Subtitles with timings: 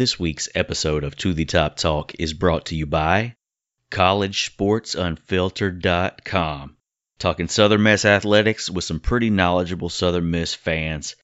[0.00, 3.36] This week's episode of To the Top Talk is brought to you by
[3.90, 6.76] CollegeSportsUnfiltered.com.
[7.18, 11.16] Talking Southern Miss athletics with some pretty knowledgeable Southern Miss fans.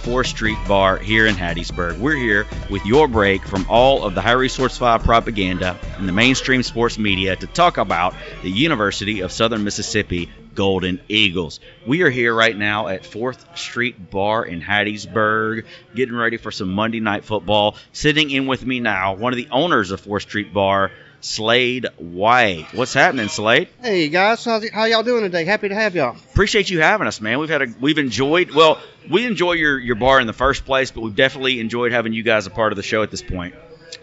[0.00, 1.98] 4th Street Bar here in Hattiesburg.
[1.98, 6.12] We're here with your break from all of the high resource file propaganda and the
[6.12, 11.60] mainstream sports media to talk about the University of Southern Mississippi Golden Eagles.
[11.86, 16.72] We are here right now at 4th Street Bar in Hattiesburg, getting ready for some
[16.72, 17.76] Monday night football.
[17.92, 22.66] Sitting in with me now, one of the owners of 4th Street Bar, Slade White.
[22.72, 23.68] What's happening, Slade?
[23.82, 25.44] Hey guys, how's it, how y'all doing today?
[25.44, 26.16] Happy to have y'all.
[26.32, 27.38] Appreciate you having us, man.
[27.38, 30.90] We've had a we've enjoyed well, we enjoy your your bar in the first place,
[30.90, 33.54] but we've definitely enjoyed having you guys a part of the show at this point.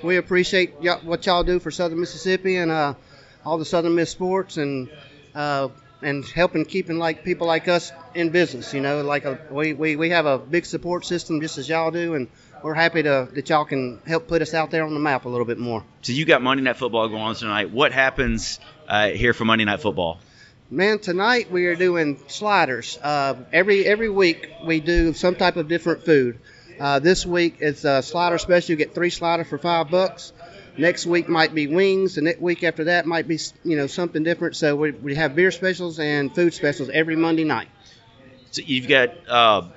[0.04, 2.94] We appreciate y'all, what y'all do for Southern Mississippi and uh,
[3.46, 4.90] all the Southern Miss sports and
[5.34, 5.70] uh,
[6.02, 8.74] and helping keeping like people like us in business.
[8.74, 11.92] You know, like a, we, we we have a big support system just as y'all
[11.92, 12.28] do, and
[12.68, 15.30] we're happy to that y'all can help put us out there on the map a
[15.30, 15.86] little bit more.
[16.02, 17.72] So you got Monday Night Football going on tonight.
[17.72, 18.60] What happens
[18.90, 20.20] uh, here for Monday Night Football?
[20.70, 23.00] Man, tonight we are doing sliders.
[23.02, 26.40] Uh, every every week we do some type of different food.
[26.78, 28.72] Uh, this week it's a slider special.
[28.72, 30.34] You get three sliders for five bucks.
[30.78, 32.16] Next week might be wings.
[32.16, 34.58] The next week after that might be you know something different.
[34.58, 37.70] So we, we have beer specials and food specials every Monday night.
[38.52, 39.70] So you've got uh,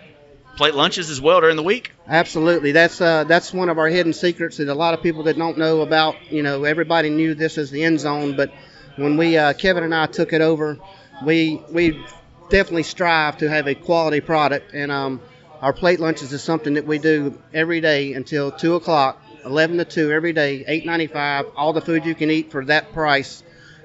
[0.60, 1.90] plate lunches as well during the week.
[2.06, 5.38] Absolutely, that's uh, that's one of our hidden secrets that a lot of people that
[5.38, 6.16] don't know about.
[6.30, 8.52] You know, everybody knew this as the end zone, but
[8.96, 10.78] when we uh, Kevin and I took it over,
[11.24, 12.04] we we
[12.50, 15.22] definitely strive to have a quality product, and um,
[15.62, 19.86] our plate lunches is something that we do every day until two o'clock, eleven to
[19.86, 23.42] two every day, eight ninety five, all the food you can eat for that price,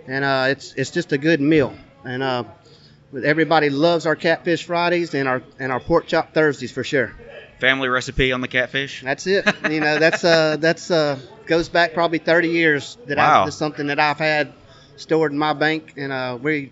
[0.08, 2.44] and uh, it's it's just a good meal, and uh,
[3.24, 7.14] everybody loves our catfish Fridays and our and our pork chop Thursdays for sure.
[7.60, 9.02] Family recipe on the catfish.
[9.02, 9.46] That's it.
[9.70, 13.44] You know, that's uh, that's uh, goes back probably 30 years that Wow.
[13.44, 14.54] I, that's something that I've had
[14.98, 16.72] stored in my bank, and uh, we.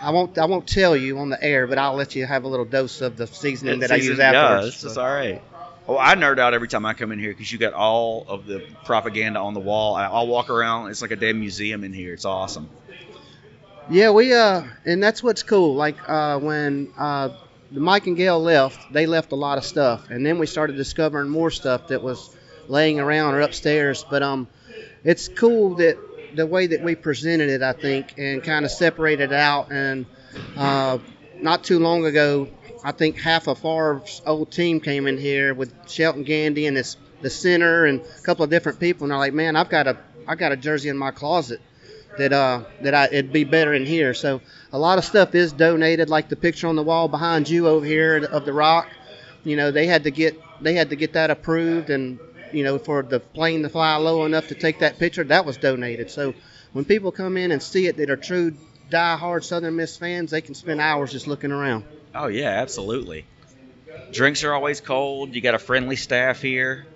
[0.00, 0.38] I won't.
[0.38, 3.00] I won't tell you on the air, but I'll let you have a little dose
[3.00, 4.74] of the seasoning that I use Yeah, afterwards.
[4.74, 5.42] it's just all right.
[5.88, 8.46] Oh, I nerd out every time I come in here because you got all of
[8.46, 9.96] the propaganda on the wall.
[9.96, 10.90] I- I'll walk around.
[10.90, 12.12] It's like a damn museum in here.
[12.14, 12.68] It's awesome.
[13.90, 15.74] Yeah, we uh, and that's what's cool.
[15.74, 17.30] Like uh, when uh,
[17.70, 21.30] Mike and Gail left, they left a lot of stuff, and then we started discovering
[21.30, 22.36] more stuff that was
[22.68, 24.04] laying around or upstairs.
[24.08, 24.46] But um,
[25.04, 25.96] it's cool that
[26.34, 29.72] the way that we presented it, I think, and kind of separated it out.
[29.72, 30.04] And
[30.54, 30.98] uh,
[31.40, 32.48] not too long ago,
[32.84, 36.98] I think half of Favre's old team came in here with Shelton Gandy and this
[37.22, 39.96] the center and a couple of different people, and they're like, "Man, I've got a
[40.26, 41.62] I got a jersey in my closet."
[42.18, 44.14] That uh that I it'd be better in here.
[44.14, 44.40] So
[44.72, 47.84] a lot of stuff is donated, like the picture on the wall behind you over
[47.86, 48.88] here of the rock.
[49.44, 52.18] You know, they had to get they had to get that approved, and
[52.52, 55.56] you know, for the plane to fly low enough to take that picture, that was
[55.56, 56.10] donated.
[56.10, 56.34] So
[56.72, 58.52] when people come in and see it that are true
[58.90, 61.84] die-hard Southern Miss fans, they can spend hours just looking around.
[62.14, 63.24] Oh yeah, absolutely.
[64.10, 65.34] Drinks are always cold.
[65.34, 66.86] You got a friendly staff here.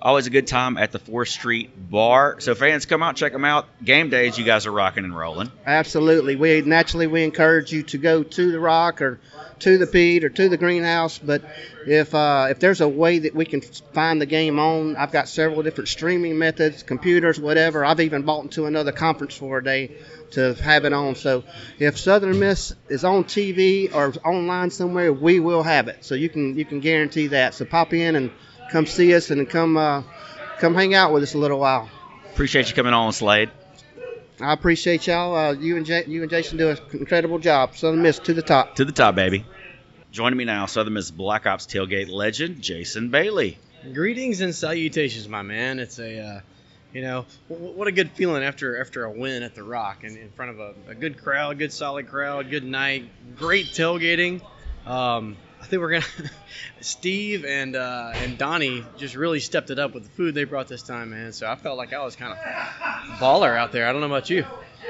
[0.00, 2.38] Always a good time at the Fourth Street Bar.
[2.38, 3.66] So fans, come out, check them out.
[3.82, 5.50] Game days, you guys are rocking and rolling.
[5.66, 6.36] Absolutely.
[6.36, 9.18] We naturally we encourage you to go to the Rock or
[9.60, 11.18] to the Pete or to the Greenhouse.
[11.18, 11.42] But
[11.84, 15.28] if uh, if there's a way that we can find the game on, I've got
[15.28, 17.84] several different streaming methods, computers, whatever.
[17.84, 19.96] I've even bought into another conference for a day
[20.32, 21.16] to have it on.
[21.16, 21.42] So
[21.80, 26.04] if Southern Miss is on TV or online somewhere, we will have it.
[26.04, 27.54] So you can you can guarantee that.
[27.54, 28.30] So pop in and
[28.70, 30.02] come see us and come uh,
[30.58, 31.88] come hang out with us a little while.
[32.32, 33.50] Appreciate you coming on, Slade.
[34.40, 35.34] I appreciate y'all.
[35.34, 37.76] Uh, you and J- you and Jason do an incredible job.
[37.76, 38.76] Southern Miss to the top.
[38.76, 39.44] To the top, baby.
[40.12, 43.58] Joining me now, Southern Miss Black Ops tailgate legend Jason Bailey.
[43.92, 45.78] Greetings and salutations, my man.
[45.80, 46.40] It's a, uh,
[46.92, 50.16] you know, w- what a good feeling after after a win at the Rock and
[50.16, 54.40] in front of a, a good crowd, good solid crowd, good night, great tailgating.
[54.86, 56.30] Um, I think we're gonna.
[56.80, 60.68] Steve and uh, and Donnie just really stepped it up with the food they brought
[60.68, 61.32] this time, man.
[61.32, 62.38] So I felt like I was kind of
[63.18, 63.86] baller out there.
[63.86, 64.44] I don't know about you.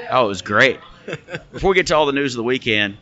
[0.09, 0.79] Oh, it was great.
[1.51, 2.97] Before we get to all the news of the weekend,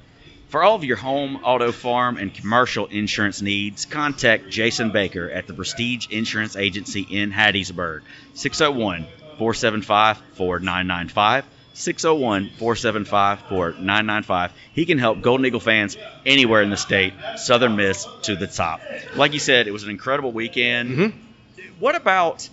[0.50, 5.46] for all of your home, auto, farm, and commercial insurance needs, contact Jason Baker at
[5.46, 8.02] the Prestige Insurance Agency in Hattiesburg,
[8.34, 9.04] 601
[9.38, 11.46] 475 4995.
[11.78, 14.52] 601 475 4995.
[14.74, 15.96] He can help Golden Eagle fans
[16.26, 18.82] anywhere in the state, Southern Miss to the top.
[19.16, 20.98] Like you said, it was an incredible weekend.
[20.98, 21.64] Mm-hmm.
[21.80, 22.50] What about,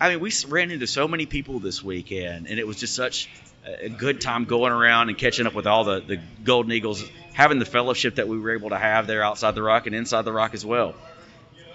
[0.00, 3.30] I mean, we ran into so many people this weekend, and it was just such
[3.64, 7.60] a good time going around and catching up with all the, the Golden Eagles, having
[7.60, 10.32] the fellowship that we were able to have there outside the rock and inside the
[10.32, 10.96] rock as well.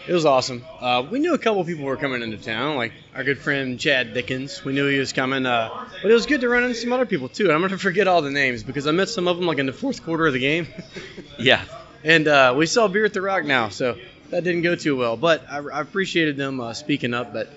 [0.08, 0.64] It was awesome.
[0.80, 4.14] Uh, we knew a couple people were coming into town, like our good friend Chad
[4.14, 4.64] Dickens.
[4.64, 7.08] We knew he was coming, uh, but it was good to run into some other
[7.08, 7.52] people too.
[7.52, 9.74] I'm gonna forget all the names because I met some of them like in the
[9.74, 10.68] fourth quarter of the game.
[11.40, 11.62] Yeah.
[12.04, 13.98] and uh, we sell beer at the Rock now, so
[14.30, 15.18] that didn't go too well.
[15.18, 17.34] But I, I appreciated them uh, speaking up.
[17.34, 17.50] But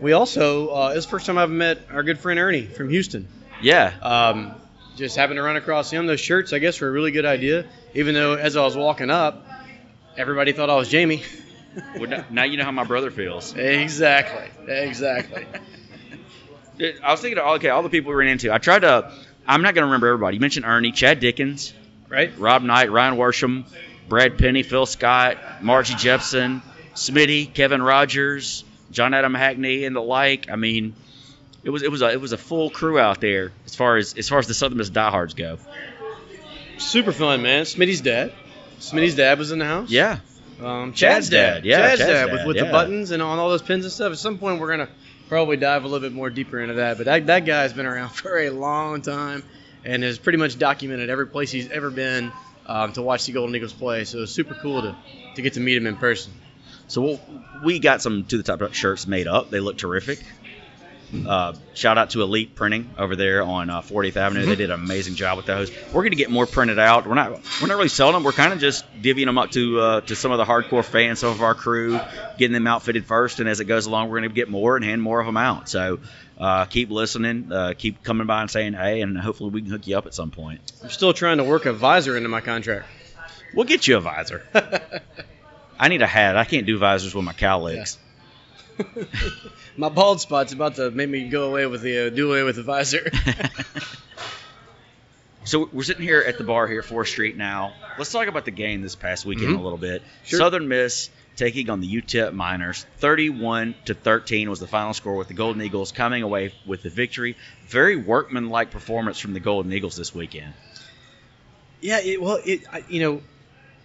[0.00, 3.28] we also, uh, it the first time I've met our good friend Ernie from Houston.
[3.62, 3.92] Yeah.
[4.02, 4.54] Um,
[4.96, 6.06] just happened to run across him.
[6.06, 7.66] Those shirts, I guess, were a really good idea.
[7.94, 9.46] Even though as I was walking up,
[10.16, 11.22] everybody thought I was Jamie.
[11.98, 13.54] Well, now- you know how my brother feels.
[13.54, 14.48] exactly.
[14.66, 15.46] Exactly.
[17.04, 18.52] I was thinking, of, okay, all the people we ran into.
[18.52, 19.12] I tried to.
[19.46, 20.36] I'm not going to remember everybody.
[20.36, 21.74] You mentioned Ernie, Chad Dickens,
[22.08, 22.32] right?
[22.38, 23.64] Rob Knight, Ryan Worsham,
[24.08, 26.62] Brad Penny, Phil Scott, Margie Jepson,
[26.94, 30.50] Smitty, Kevin Rogers, John Adam Hackney, and the like.
[30.50, 30.94] I mean,
[31.64, 34.14] it was it was a it was a full crew out there as far as
[34.14, 35.58] as far as the Southern Miss diehards go.
[36.78, 37.64] Super fun, man.
[37.64, 38.32] Smitty's dad.
[38.78, 39.90] Smitty's dad was in the house.
[39.90, 40.20] Yeah,
[40.62, 41.64] Um, Chad's Chad's, dad, dad.
[41.64, 42.64] yeah, Chad's, Chad's dad, dad, with, with yeah.
[42.64, 44.12] the buttons and on all those pins and stuff.
[44.12, 44.88] At some point, we're gonna
[45.28, 46.96] probably dive a little bit more deeper into that.
[46.98, 49.42] But that that guy's been around for a long time
[49.84, 52.32] and has pretty much documented every place he's ever been
[52.66, 54.04] um, to watch the Golden Eagles play.
[54.04, 54.96] So it's super cool to
[55.36, 56.32] to get to meet him in person.
[56.88, 57.20] So we'll,
[57.62, 59.50] we got some to the top shirts made up.
[59.50, 60.24] They look terrific.
[61.12, 64.46] Uh, shout out to Elite Printing over there on uh, 40th Avenue.
[64.46, 65.70] They did an amazing job with those.
[65.88, 67.06] We're going to get more printed out.
[67.06, 68.22] We're not we're not really selling them.
[68.22, 71.18] We're kind of just divvying them up to uh, to some of the hardcore fans,
[71.18, 72.00] some of our crew,
[72.38, 73.40] getting them outfitted first.
[73.40, 75.36] And as it goes along, we're going to get more and hand more of them
[75.36, 75.68] out.
[75.68, 75.98] So
[76.38, 79.86] uh, keep listening, uh, keep coming by and saying hey, and hopefully we can hook
[79.86, 80.60] you up at some point.
[80.82, 82.86] I'm still trying to work a visor into my contract.
[83.54, 84.42] We'll get you a visor.
[85.78, 86.36] I need a hat.
[86.36, 87.96] I can't do visors with my cowlicks.
[89.76, 92.56] my bald spot's about to make me go away with the uh, do away with
[92.56, 93.10] the visor.
[95.44, 97.72] So we're sitting here at the bar here, Fourth Street now.
[97.98, 99.58] Let's talk about the game this past weekend Mhm.
[99.58, 100.02] a little bit.
[100.24, 100.38] Sure.
[100.38, 105.28] Southern Miss taking on the UTEP Miners, 31 to 13 was the final score, with
[105.28, 107.36] the Golden Eagles coming away with the victory.
[107.66, 110.52] Very workmanlike performance from the Golden Eagles this weekend.
[111.80, 113.22] Yeah, it, well, it I, you know,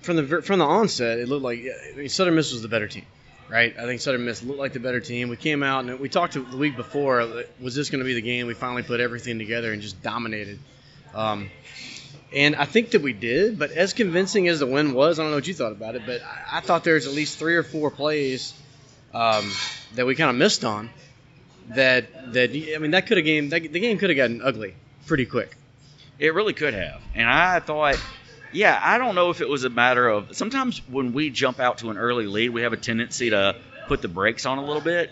[0.02, 1.60] from the from the onset, it looked like
[1.94, 3.06] I mean, Southern Miss was the better team,
[3.50, 3.76] right?
[3.78, 5.30] I think Southern Miss looked like the better team.
[5.30, 7.28] We came out and we talked to the week before.
[7.60, 8.48] Was this going to be the game?
[8.48, 10.60] We finally put everything together and just dominated.
[11.14, 11.50] Um,
[12.34, 15.32] and I think that we did, but as convincing as the win was, I don't
[15.32, 17.56] know what you thought about it, but I, I thought there was at least three
[17.56, 18.54] or four plays
[19.14, 19.50] um,
[19.94, 20.90] that we kind of missed on.
[21.70, 24.76] That that I mean, that could have game that, the game could have gotten ugly
[25.08, 25.56] pretty quick.
[26.20, 27.02] It really could have.
[27.16, 28.00] And I thought,
[28.56, 31.80] yeah, I don't know if it was a matter of sometimes when we jump out
[31.80, 33.56] to an early lead, we have a tendency to
[33.88, 35.12] put the brakes on a little bit.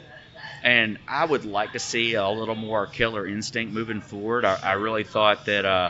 [0.64, 4.46] And I would like to see a little more killer instinct moving forward.
[4.46, 5.90] I, I really thought that uh,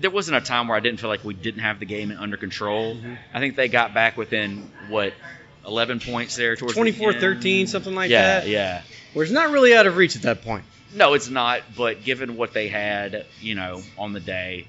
[0.00, 2.36] there wasn't a time where I didn't feel like we didn't have the game under
[2.36, 2.96] control.
[3.32, 5.14] I think they got back within, what,
[5.64, 8.48] 11 points there towards the 24-13, something like yeah, that.
[8.48, 10.64] Yeah, yeah, Where it's not really out of reach at that point.
[10.92, 11.62] no, it's not.
[11.76, 14.66] But given what they had, you know, on the day,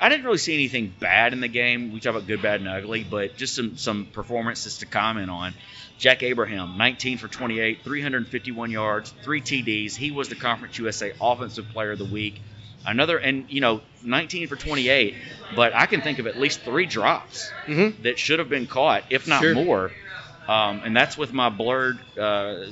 [0.00, 1.92] I didn't really see anything bad in the game.
[1.92, 5.54] We talk about good, bad, and ugly, but just some some performances to comment on.
[5.98, 9.96] Jack Abraham, 19 for 28, 351 yards, three TDs.
[9.96, 12.40] He was the Conference USA Offensive Player of the Week.
[12.86, 15.16] Another, and you know, 19 for 28,
[15.56, 18.02] but I can think of at least three drops Mm-hmm.
[18.04, 19.54] that should have been caught, if not Sure.
[19.54, 19.90] more.
[20.46, 22.66] Um, and that's with my blurred uh,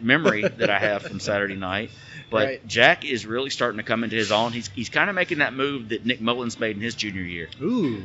[0.00, 1.90] memory that I have from Saturday night.
[2.30, 2.66] But Right.
[2.66, 4.52] Jack is really starting to come into his own.
[4.52, 7.48] He's, he's kind of making that move that Nick Mullens made in his junior year.
[7.62, 8.02] Ooh,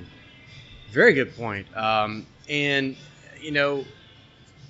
[0.92, 1.76] very good point.
[1.76, 2.96] Um, and
[3.42, 3.84] you know,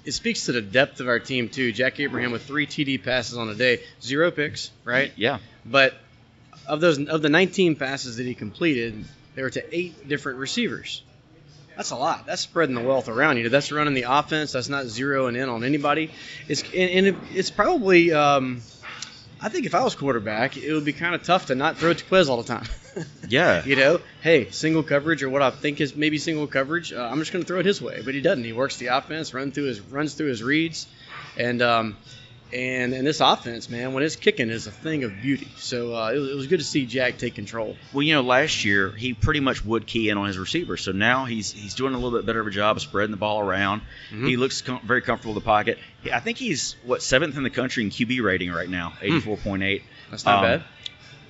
[0.06, 1.72] it speaks to the depth of our team too.
[1.72, 5.12] Jack Abraham with three TD passes on a day, zero picks, right?
[5.16, 5.40] Yeah.
[5.66, 5.94] But
[6.68, 9.06] of those, of the 19 passes that he completed,
[9.36, 11.04] they were to eight different receivers.
[11.76, 12.26] That's a lot.
[12.26, 13.50] That's spreading the wealth around you.
[13.50, 14.52] That's running the offense.
[14.52, 16.12] That's not zeroing in on anybody.
[16.48, 18.12] It's and, and it, it's probably.
[18.12, 18.62] Um,
[19.44, 21.94] I think if I was quarterback, it would be kind of tough to not throw
[21.94, 22.66] to Quez all the time.
[23.28, 23.66] Yeah.
[23.66, 26.94] you know, hey, single coverage or what I think is maybe single coverage.
[26.94, 28.44] Uh, I'm just going to throw it his way, but he doesn't.
[28.44, 30.86] He works the offense, run through his runs through his reads,
[31.36, 31.98] and um,
[32.54, 35.48] and and this offense, man, when it's kicking, is a thing of beauty.
[35.58, 37.76] So uh, it, was, it was good to see Jack take control.
[37.92, 40.82] Well, you know, last year he pretty much would key in on his receivers.
[40.84, 43.18] So now he's he's doing a little bit better of a job of spreading the
[43.18, 43.82] ball around.
[44.12, 44.28] Mhm.
[44.28, 45.80] He looks com- very comfortable in the pocket.
[46.12, 49.38] I think he's what seventh in the country in QB rating right now, eighty four
[49.38, 49.84] point eight.
[50.12, 50.64] That's not Um, bad.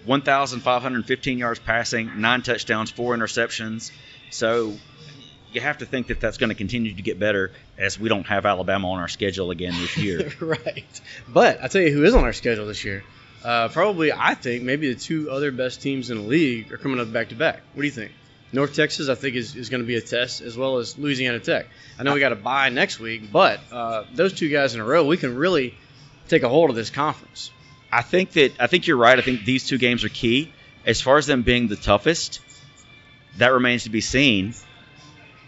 [0.05, 3.91] 1,515 yards passing, nine touchdowns, four interceptions.
[4.31, 4.73] So
[5.55, 8.25] you have to think that that's going to continue to get better as we don't
[8.27, 10.31] have Alabama on our schedule again this year.
[10.39, 11.01] right.
[11.27, 13.03] But I tell you who is on our schedule this year.
[13.43, 16.99] Uh, probably, I think maybe the two other best teams in the league are coming
[16.99, 17.61] up back to back.
[17.73, 18.11] What do you think?
[18.53, 21.39] North Texas, I think, is, is going to be a test, as well as Louisiana
[21.39, 21.65] Tech.
[21.97, 24.85] I know we got to buy next week, but uh, those two guys in a
[24.85, 25.75] row, we can really
[26.27, 27.51] take a hold of this conference.
[27.91, 29.17] I think that I think you're right.
[29.17, 30.53] I think these two games are key.
[30.85, 32.41] As far as them being the toughest,
[33.37, 34.53] that remains to be seen.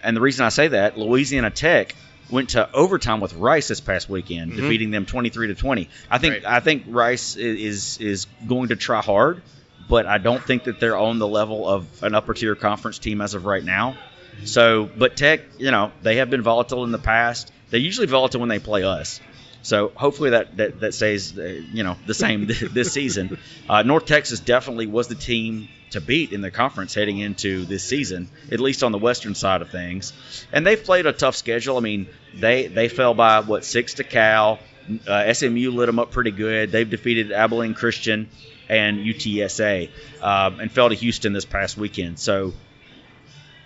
[0.06, 1.96] And the reason I say that, Louisiana Tech
[2.30, 4.58] went to overtime with Rice this past weekend, Mhm.
[4.58, 5.90] defeating them 23 to 20.
[6.10, 6.46] I think Right.
[6.46, 9.42] I think Rice is is going to try hard,
[9.90, 13.22] but I don't think that they're on the level of an upper tier conference team
[13.22, 13.96] as of right now.
[14.44, 17.52] So, but Tech, you know, they have been volatile in the past.
[17.70, 19.20] They're usually volatile when they play us.
[19.66, 23.40] So hopefully that that, that stays, uh, you know, the same this season.
[23.68, 27.84] Uh, North Texas definitely was the team to beat in the conference heading into this
[27.84, 30.14] season, at least on the western side of things.
[30.52, 31.78] And they've played a tough schedule.
[31.78, 34.60] I mean, they they fell by what six to Cal.
[35.08, 36.72] Uh, SMU lit them up pretty good.
[36.72, 38.30] They've defeated Abilene Christian
[38.70, 39.90] and UTSA,
[40.22, 42.20] um, and fell to Houston this past weekend.
[42.20, 42.54] So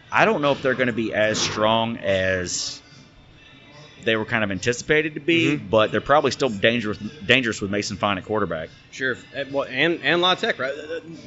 [0.10, 2.82] I don't know if they're going to be as strong as
[4.06, 5.70] they were kind of anticipated to be, Mhm.
[5.70, 8.70] but they're probably still dangerous dangerous with Mason Fine at quarterback.
[8.92, 9.18] Sure.
[9.36, 10.74] Uh, well, And, and La Tech, right?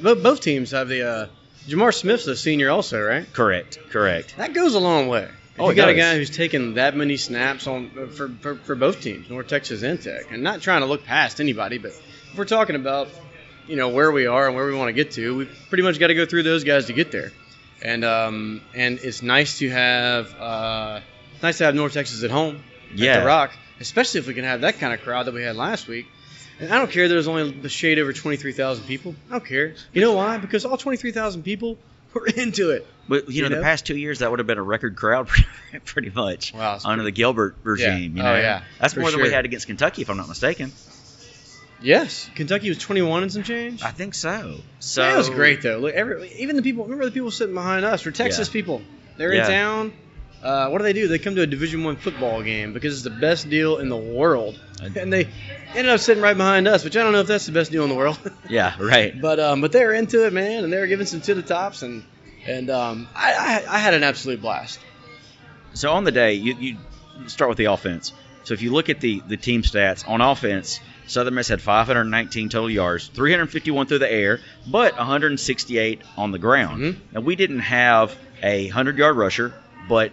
[0.01, 1.07] Both, teams have the.
[1.07, 1.27] Uh,
[1.67, 3.25] J'Mar Smith's a senior, also, right?
[3.31, 4.35] Correct, correct.
[4.37, 5.23] That goes a long way.
[5.55, 8.55] If Oh, you got a guy who's taken that many snaps on uh, for, for,
[8.55, 11.91] for both teams, North Texas and Tech, and not trying to look past anybody, but
[11.91, 13.07] if we're talking about
[13.67, 15.99] you know where we are and where we want to get to, we pretty much
[15.99, 17.31] got to go through those guys to get there.
[17.81, 20.99] And um, and it's nice to have uh,
[21.43, 23.19] nice to have North Texas at home at Yeah.
[23.19, 25.87] the Rock, especially if we can have that kind of crowd that we had last
[25.87, 26.07] week.
[26.59, 29.15] And I don't care there's only the shade over 23,000 people.
[29.29, 29.73] I don't care.
[29.91, 30.37] You know why?
[30.37, 31.77] Because all 23,000 people
[32.13, 32.87] were into it.
[33.09, 33.57] But you know, You know?
[33.57, 35.27] the past two years that would have been a record crowd,
[35.85, 38.15] pretty much, Wow, under the Gilbert regime.
[38.15, 40.71] You Oh, yeah, that's for more than we had against Kentucky, if I'm not mistaken.
[41.81, 43.83] Yes, Kentucky was 21 and some change.
[43.83, 44.55] I think so.
[44.79, 45.79] So that was great though.
[45.79, 46.83] Look, every, even the people.
[46.85, 48.53] Remember the people sitting behind us were Texas Yeah.
[48.53, 48.81] people.
[49.17, 49.41] They're Yeah.
[49.45, 49.93] in town.
[50.43, 51.07] Uh, what do they do?
[51.07, 53.95] They come to a Division One football game because it's the best deal in the
[53.97, 55.29] world, and they
[55.73, 56.83] ended up sitting right behind us.
[56.83, 58.19] Which I don't know if that's the best deal in the world,
[58.49, 59.19] Yeah, right.
[59.21, 61.41] but um, but they were into it, man, and they were giving some to the
[61.43, 62.03] tops, and
[62.45, 64.79] and um, I, I I had an absolute blast.
[65.75, 66.77] So on the day, you, you
[67.27, 68.11] start with the offense.
[68.43, 72.49] So if you look at the the team stats on offense, Southern Miss had 519
[72.49, 76.81] total yards, 351 through the air, but 168 on the ground.
[76.83, 76.95] Mhm.
[77.13, 79.53] Now we didn't have a 100 yard rusher,
[79.87, 80.11] but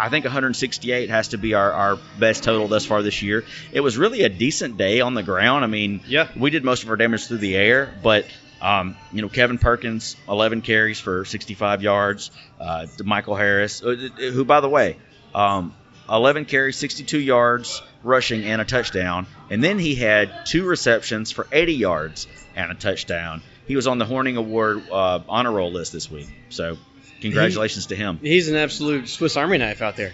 [0.00, 3.44] I think 168 has to be our, our best total thus far this year.
[3.72, 5.62] It was really a decent day on the ground.
[5.62, 6.28] I mean, Yeah.
[6.36, 8.26] we did most of our damage through the air, but
[8.62, 12.30] um, you know, Kevin Perkins, 11 carries for 65 yards.
[12.58, 14.96] Uh, Michael Harris, uh, who, by the way,
[15.34, 15.74] um,
[16.08, 19.26] 11 carries, 62 yards rushing, and a touchdown.
[19.50, 22.26] And then he had two receptions for 80 yards
[22.56, 23.42] and a touchdown.
[23.66, 26.28] He was on the Hornung Award uh, honor roll list this week.
[26.48, 26.76] So,
[27.20, 28.18] congratulations to him.
[28.22, 30.12] He's an absolute Swiss Army knife out there,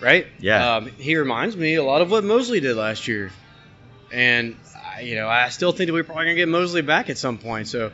[0.00, 0.26] right?
[0.40, 0.76] Yeah.
[0.76, 3.30] Um, he reminds me a lot of what Mosley did last year,
[4.12, 4.56] and
[4.96, 7.38] I- you know I still think that we're probably gonna get Mosley back at some
[7.38, 7.68] point.
[7.68, 7.92] So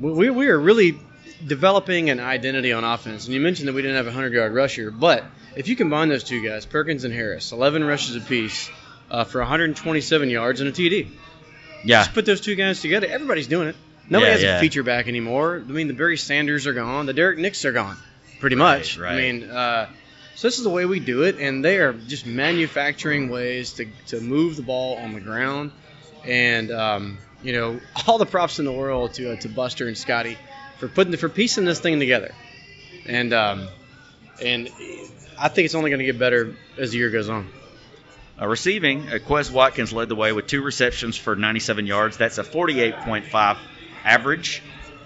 [0.00, 0.98] we we are really
[1.46, 3.26] developing an identity on offense.
[3.26, 6.08] And you mentioned that we didn't have a hundred yard rusher, but if you combine
[6.08, 8.70] those two guys, Perkins and Harris, 11 rushes apiece
[9.10, 11.08] uh, for 127 yards and a TD.
[11.84, 12.00] Yeah.
[12.00, 13.06] Just put those two guys together.
[13.06, 13.76] Everybody's doing it.
[14.08, 14.56] Nobody Yeah, has yeah.
[14.58, 15.56] a feature back anymore.
[15.66, 17.06] I mean, the Barry Sanders are gone.
[17.06, 17.96] The Derrick Nix are gone,
[18.40, 18.98] pretty Right, much.
[18.98, 19.12] right.
[19.12, 19.88] I mean, uh,
[20.36, 23.86] so this is the way we do it, and they are just manufacturing ways to,
[24.08, 25.72] to move the ball on the ground.
[26.24, 29.96] And um, you know, all the props in the world to uh, to Buster and
[29.96, 30.36] Scotty
[30.78, 32.32] for putting for piecing this thing together.
[33.06, 33.68] And um,
[34.42, 34.68] and
[35.38, 37.48] I think it's only going to get better as the year goes on.
[38.40, 42.18] Uh, receiving, uh, Quez Watkins led the way with two receptions for 97 yards.
[42.18, 43.56] That's a 48.5
[44.06, 44.62] average.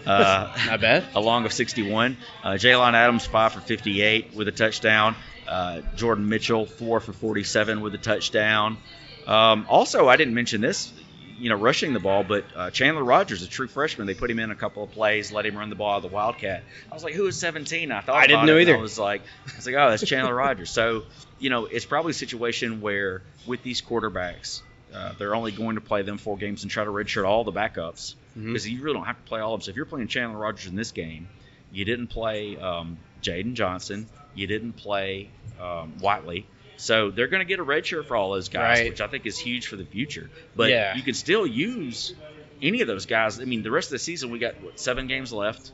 [0.06, 1.04] Uh, Not bad.
[1.14, 2.16] along of 61.
[2.42, 5.16] Uh, Jalen Adams, 5 for 58 with a touchdown.
[5.48, 8.78] Uh, Jordan Mitchell, 4 for 47 with a touchdown.
[9.26, 10.92] Um, also, I didn't mention this.
[11.38, 12.22] you know, rushing the ball.
[12.22, 15.32] But uh, Chandler Rogers, a true freshman, they put him in a couple of plays,
[15.32, 16.62] let him run the ball out of the Wildcat.
[16.90, 17.90] I was like, who is 17?
[17.90, 18.76] I thought I didn't know either.
[18.76, 20.70] I was like, I was like, oh, that's Chandler Rogers.
[20.70, 21.04] So,
[21.38, 24.60] you know, it's probably a situation where with these quarterbacks,
[24.94, 27.52] uh, they're only going to play them four games and try to redshirt all the
[27.52, 28.46] backups Mhm.
[28.46, 29.64] because you really don't have to play all of them.
[29.64, 31.28] So if you're playing Chandler Rogers in this game,
[31.72, 35.28] you didn't play um, Jaden Johnson, you didn't play
[35.60, 36.44] um, Whatley.
[36.76, 38.88] So they're going to get a red shirt for all those guys, Right.
[38.90, 40.30] which I think is huge for the future.
[40.56, 40.96] But Yeah.
[40.96, 42.14] you can still use
[42.62, 43.38] any of those guys.
[43.38, 45.72] I mean, the rest of the season we got what, seven games left.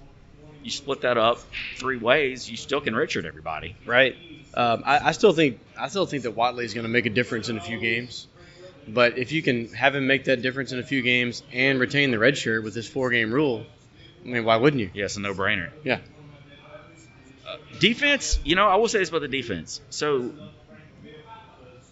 [0.64, 1.38] You split that up
[1.76, 3.76] three ways, you still can redshirt everybody.
[3.86, 4.16] right?
[4.54, 7.10] Um, I, I still think I still think that Whatley is going to make a
[7.10, 8.26] difference in a few games.
[8.88, 12.10] But if you can have him make that difference in a few games and retain
[12.10, 13.66] the red shirt with this four game rule,
[14.24, 14.90] I mean, why wouldn't you?
[14.94, 15.70] Yes, a no-brainer.
[15.82, 15.98] Yeah.
[17.46, 19.80] Uh, defense, you know, I will say this about the defense.
[19.90, 20.32] So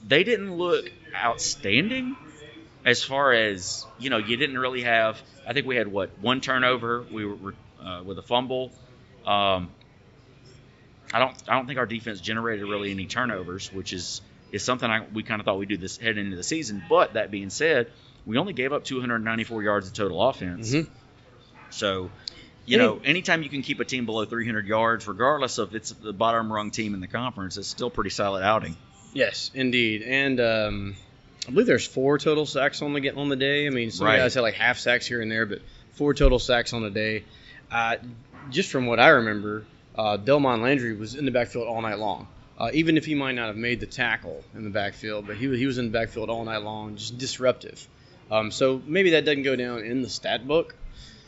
[0.06, 2.16] they didn't look outstanding
[2.84, 4.18] as far as you know.
[4.18, 5.20] You didn't really have.
[5.46, 7.04] I think we had what one turnover.
[7.10, 8.72] We were uh, with a fumble.
[9.26, 9.70] Um,
[11.12, 11.36] I don't.
[11.48, 14.20] I don't think our defense generated really any turnovers, which is
[14.54, 16.82] is something I, we kind of thought we'd do this heading into the season.
[16.88, 17.90] But that being said,
[18.26, 20.72] we only gave up 294 yards of total offense.
[20.72, 20.88] Mhm.
[21.70, 22.10] So,
[22.66, 26.12] you know, anytime you can keep a team below 300 yards, regardless of it's the
[26.12, 28.76] bottom rung team in the conference, it's still pretty solid outing.
[29.12, 30.02] Yes, indeed.
[30.02, 30.96] And um,
[31.46, 33.66] I believe there's four total sacks on the on the day.
[33.66, 34.18] I mean, some Right.
[34.18, 35.60] guys had like half sacks here and there, but
[35.92, 37.24] four total sacks on the day.
[37.70, 37.96] Uh,
[38.50, 39.64] just from what I remember,
[39.96, 42.28] uh, Delmon Landry was in the backfield all night long.
[42.56, 45.56] Uh, even if he might not have made the tackle in the backfield, but he,
[45.56, 47.86] he was in the backfield all night long, just disruptive.
[48.30, 50.76] Um, so maybe that doesn't go down in the stat book,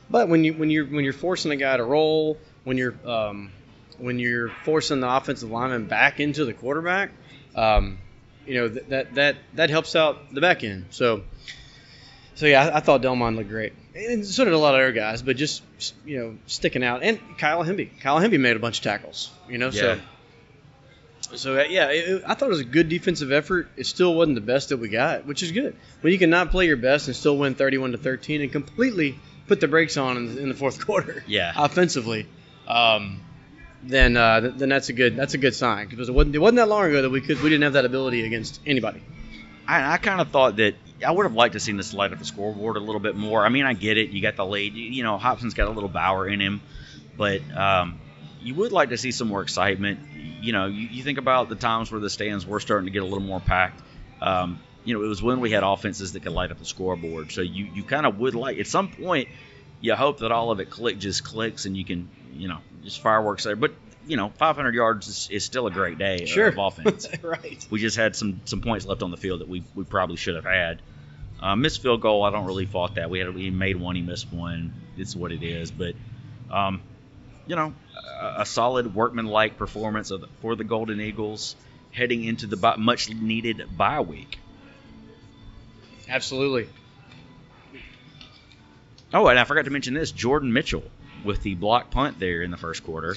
[0.09, 3.51] but when you when you're when you're forcing a guy to roll, when you're um,
[3.99, 7.11] when you're forcing the offensive lineman back into the quarterback,
[7.55, 7.99] um,
[8.47, 10.87] you know th- that that that helps out the back end.
[10.91, 11.23] So,
[12.37, 14.93] so yeah, I, I thought Delmon looked great, and so did a lot of other
[14.93, 15.23] guys.
[15.23, 15.63] But just
[16.05, 18.01] you know sticking out, and Kyle Hemby.
[18.01, 19.31] Kyle Hemby made a bunch of tackles.
[19.49, 20.01] You know, so.
[21.35, 23.69] So uh, yeah, it, I thought it was a good defensive effort.
[23.77, 25.77] It still wasn't the best that we got, which is good.
[26.01, 29.19] When you can not play your best and still win 31 to 13 and completely
[29.47, 31.53] put the brakes on in, in the fourth quarter, Yeah.
[31.57, 32.27] offensively,
[32.69, 33.21] um,
[33.83, 36.39] then uh, th- then that's a good that's a good sign because it wasn't it
[36.39, 39.03] wasn't that long ago that we could we didn't have that ability against anybody.
[39.69, 42.19] I, I kind of thought that I would have liked to seen this light up
[42.19, 43.45] the scoreboard a little bit more.
[43.45, 44.11] I mean, I get it.
[44.11, 44.75] You got the lead.
[44.75, 46.63] You, you know, Hopson's got a little Bower in him,
[47.19, 47.99] but um,
[48.41, 50.01] you would like to see some more excitement.
[50.41, 53.03] You know, you, you think about the times where the stands were starting to get
[53.03, 53.83] a little more packed.
[54.21, 57.33] Um, you know, it was when we had offenses that could light up the scoreboard.
[57.33, 59.29] So you, you kind of would like at some point.
[59.81, 63.01] You hope that all of it click just clicks and you can, you know, just
[63.01, 63.57] fireworks there.
[63.57, 63.73] But
[64.07, 66.47] you know, 500 yards is, is still a great day Sure.
[66.49, 67.09] of offense.
[67.23, 67.67] right.
[67.71, 70.37] We just had some some points left on the field that we, we probably should
[70.37, 70.81] have had.
[71.43, 73.11] Uh, missed field goal, I don't really fault that.
[73.11, 74.73] We had we made one, he missed one.
[74.97, 75.71] It's what it is.
[75.71, 75.95] But
[76.51, 76.81] um,
[77.47, 77.75] you know,
[78.21, 81.57] a, a solid workman-like performance of the, for the Golden Eagles
[81.93, 84.39] heading into the bi- much needed bye week.
[86.09, 86.69] Absolutely.
[89.13, 90.85] Oh, and I forgot to mention this: Jordan Mitchell
[91.25, 93.17] with the block punt there in the first quarter.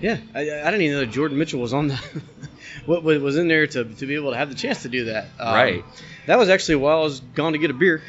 [0.00, 1.96] Yeah, I, I didn't even know Jordan Mitchell was on the
[2.86, 5.26] what was in there to, to be able to have the chance to do that.
[5.38, 5.84] Um, Right.
[6.26, 8.02] That was actually while I was gone to get a beer.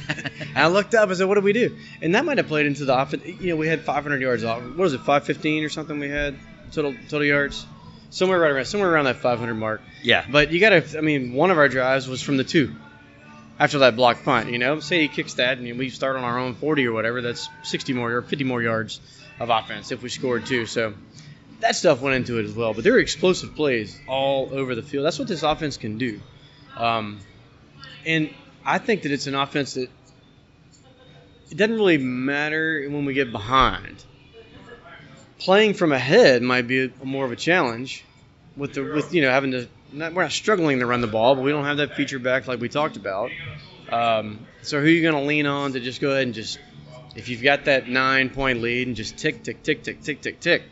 [0.54, 2.84] I looked up and said, "What did we do?" And that might have played into
[2.84, 3.24] the offense.
[3.24, 4.62] You know, we had 500 yards off.
[4.62, 5.98] What was it, 515 or something?
[5.98, 6.36] We had
[6.72, 7.64] total total yards,
[8.10, 9.80] somewhere right around somewhere around that 500 mark.
[10.02, 10.98] Yeah, But you got to.
[10.98, 12.74] I mean, one of our drives was from the two.
[13.58, 16.38] After that block punt, you know, say he kicks that and we start on our
[16.38, 19.00] own 40 or whatever, that's 60 more or 50 more yards
[19.38, 20.66] of offense if we scored two.
[20.66, 20.94] So
[21.62, 22.74] that stuff went into it as well.
[22.74, 25.06] But there were explosive plays all over the field.
[25.06, 26.20] That's what this offense can do.
[26.76, 27.20] Um,
[28.04, 28.30] and
[28.64, 29.88] I think that it's an offense that
[31.50, 34.04] it doesn't really matter when we get behind.
[35.38, 38.04] Playing from ahead might be a, more of a challenge
[38.56, 41.34] with the with you know having to not, we're not struggling to run the ball,
[41.34, 43.30] but we don't have that feature back like we talked about.
[43.90, 46.58] Um, so who are you going to lean on to just go ahead and just
[47.14, 50.40] if you've got that nine point lead and just tick tick tick tick tick tick
[50.40, 50.62] tick.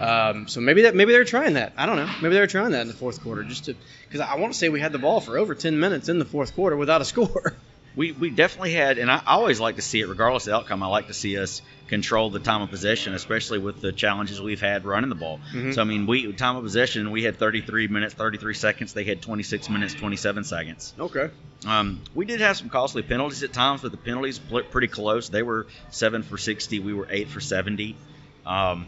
[0.00, 1.72] Um, so maybe that maybe they're trying that.
[1.76, 2.10] I don't know.
[2.20, 3.74] Maybe they're trying that in the fourth quarter just to
[4.08, 6.24] because I want to say we had the ball for over ten minutes in the
[6.24, 7.54] fourth quarter without a score.
[7.96, 10.82] we, we definitely had, and I always like to see it, regardless of the outcome.
[10.82, 14.60] I like to see us control the time of possession, especially with the challenges we've
[14.60, 15.38] had running the ball.
[15.52, 15.72] Mhm.
[15.74, 18.94] So I mean, we time of possession, we had 33 minutes, 33 seconds.
[18.94, 20.92] They had 26 minutes, 27 seconds.
[20.98, 21.30] Okay.
[21.68, 25.28] Um, we did have some costly penalties at times, but the penalties pretty close.
[25.28, 26.80] They were seven for 60.
[26.80, 27.96] We were eight for 70.
[28.44, 28.86] Um,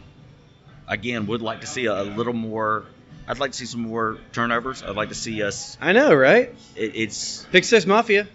[0.87, 2.85] again, would like to see a, a little more.
[3.27, 4.81] I'd like to see some more turnovers.
[4.83, 5.77] I'd like to see us.
[5.81, 6.53] I know, right?
[6.75, 8.27] It, it's Pick six mafia.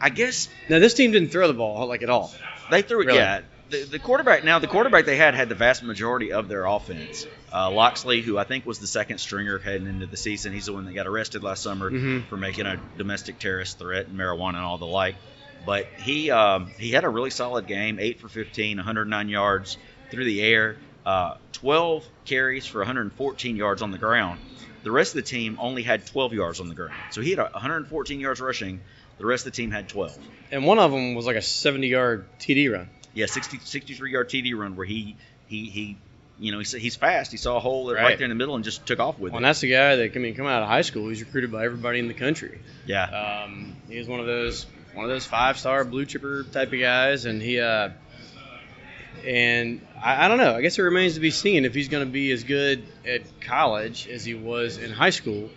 [0.00, 2.32] I guess Now this team didn't throw the ball like at all.
[2.70, 3.06] They threw it.
[3.06, 3.18] Really?
[3.18, 4.44] Yeah, the, the quarterback.
[4.44, 7.26] Now the quarterback they had had the vast majority of their offense.
[7.52, 10.72] Uh, Locksley, who I think was the second stringer heading into the season, he's the
[10.72, 12.26] one that got arrested last summer Mhm.
[12.28, 15.16] for making a domestic terrorist threat and marijuana and all the like.
[15.66, 19.76] But he um, he had a really solid game, eight for 15, 109 yards
[20.10, 20.76] through the air,
[21.06, 24.40] uh, 12 carries for 114 yards on the ground.
[24.82, 27.02] The rest of the team only had 12 yards on the ground.
[27.10, 28.80] So he had 114 yards rushing.
[29.18, 30.18] The rest of the team had 12.
[30.50, 32.88] And one of them was like a 70-yard TD run.
[33.12, 35.96] Yeah, 60, 63 yard TD run where he he he
[36.38, 37.30] you know he he's fast.
[37.32, 38.18] He saw a hole right, Right.
[38.18, 40.12] there in the middle and just took off with Well, and that's the guy that
[40.14, 42.60] I mean, coming out of high school, he's recruited by everybody in the country.
[42.86, 46.72] Yeah, Um, he was one of those one of those five star blue chipper type
[46.72, 47.90] of guys, and he uh,
[49.24, 50.54] and I, I don't know.
[50.54, 53.40] I guess it remains to be seen if he's going to be as good at
[53.40, 55.50] college as he was in high school.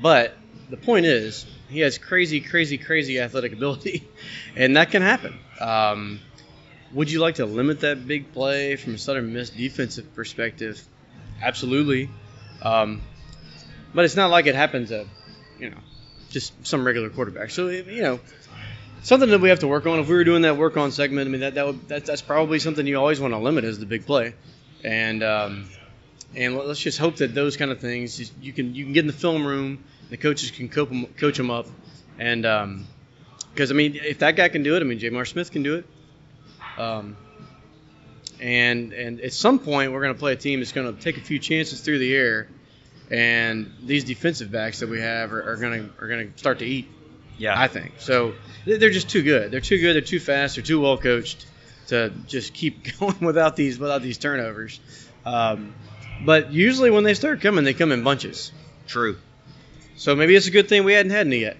[0.00, 0.36] But
[0.68, 4.08] the point is, he has crazy, crazy, crazy athletic ability,
[4.56, 5.38] and that can happen.
[5.60, 6.20] Um,
[6.92, 10.82] would you like to limit that big play from a Southern Miss defensive perspective?
[11.42, 12.10] Absolutely.
[12.62, 13.02] Um,
[13.94, 15.06] but it's not like it happens to,
[15.58, 15.78] you know,
[16.30, 17.50] just some regular quarterback.
[17.50, 18.20] So you know,
[19.02, 19.98] something that we have to work on.
[19.98, 22.22] If we were doing that work on segment, I mean that that would, that's that's
[22.22, 24.34] probably something you always want to limit is the big play,
[24.84, 25.68] and um,
[26.34, 29.06] and let's just hope that those kind of things you can you can get in
[29.06, 31.66] the film room, the coaches can coach them, coach them up,
[32.18, 32.42] and
[33.52, 35.76] because I mean if that guy can do it, I mean J'Mar Smith can do
[35.76, 35.86] it.
[36.78, 37.16] Um,
[38.40, 41.18] and and at some point we're going to play a team that's going to take
[41.18, 42.48] a few chances through the air,
[43.10, 46.64] and these defensive backs that we have are going to are going to start to
[46.66, 46.88] eat.
[47.40, 47.58] Yeah.
[47.60, 48.34] I think so.
[48.66, 49.50] they- They're just too good.
[49.50, 49.94] They're too good.
[49.94, 50.54] They're too fast.
[50.56, 51.46] They're too well coached
[51.88, 54.78] to just keep going without these without these turnovers.
[55.24, 55.74] Um,
[56.24, 58.52] but usually when they start coming, they come in bunches.
[58.86, 59.16] True.
[59.96, 61.56] So maybe it's a good thing we hadn't had any yet.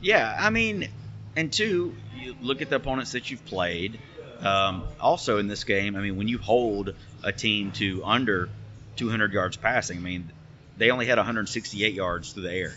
[0.00, 0.88] Yeah, I mean,
[1.36, 3.98] and two, you look at the opponents that you've played.
[4.40, 8.48] Um, also in this game, I mean, when you hold a team to under
[8.96, 10.32] 200 yards passing, I mean,
[10.78, 12.72] they only had 168 yards through the air.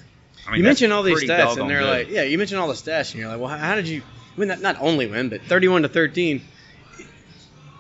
[0.48, 1.90] I mean, you mentioned all these stats, and they're good.
[1.90, 4.02] like, yeah, you mentioned all the stats, and you're like, well, how, how did you?
[4.36, 6.42] I mean, not, only win, but 31 to 13.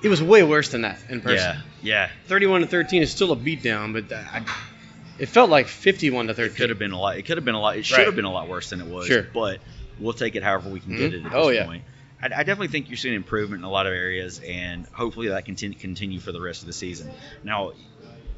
[0.02, 1.58] It was way worse than that in person.
[1.82, 2.10] yeah, yeah.
[2.28, 4.44] 31 to 13 is still a beatdown, but I,
[5.18, 6.54] it felt like 51 to 13.
[6.54, 7.18] It could have been a lot.
[7.18, 7.78] It could have been a lot.
[7.78, 8.06] It should Right.
[8.08, 9.08] have been a lot worse than it was.
[9.08, 9.24] Sure.
[9.34, 9.60] But
[10.00, 11.22] we'll take it however we can get Mhm.
[11.22, 11.66] it at Oh, this yeah.
[11.66, 11.84] point.
[12.22, 15.46] I, I definitely think you're seeing improvement in a lot of areas, and hopefully that
[15.46, 17.10] can continue for the rest of the season.
[17.44, 17.72] Now,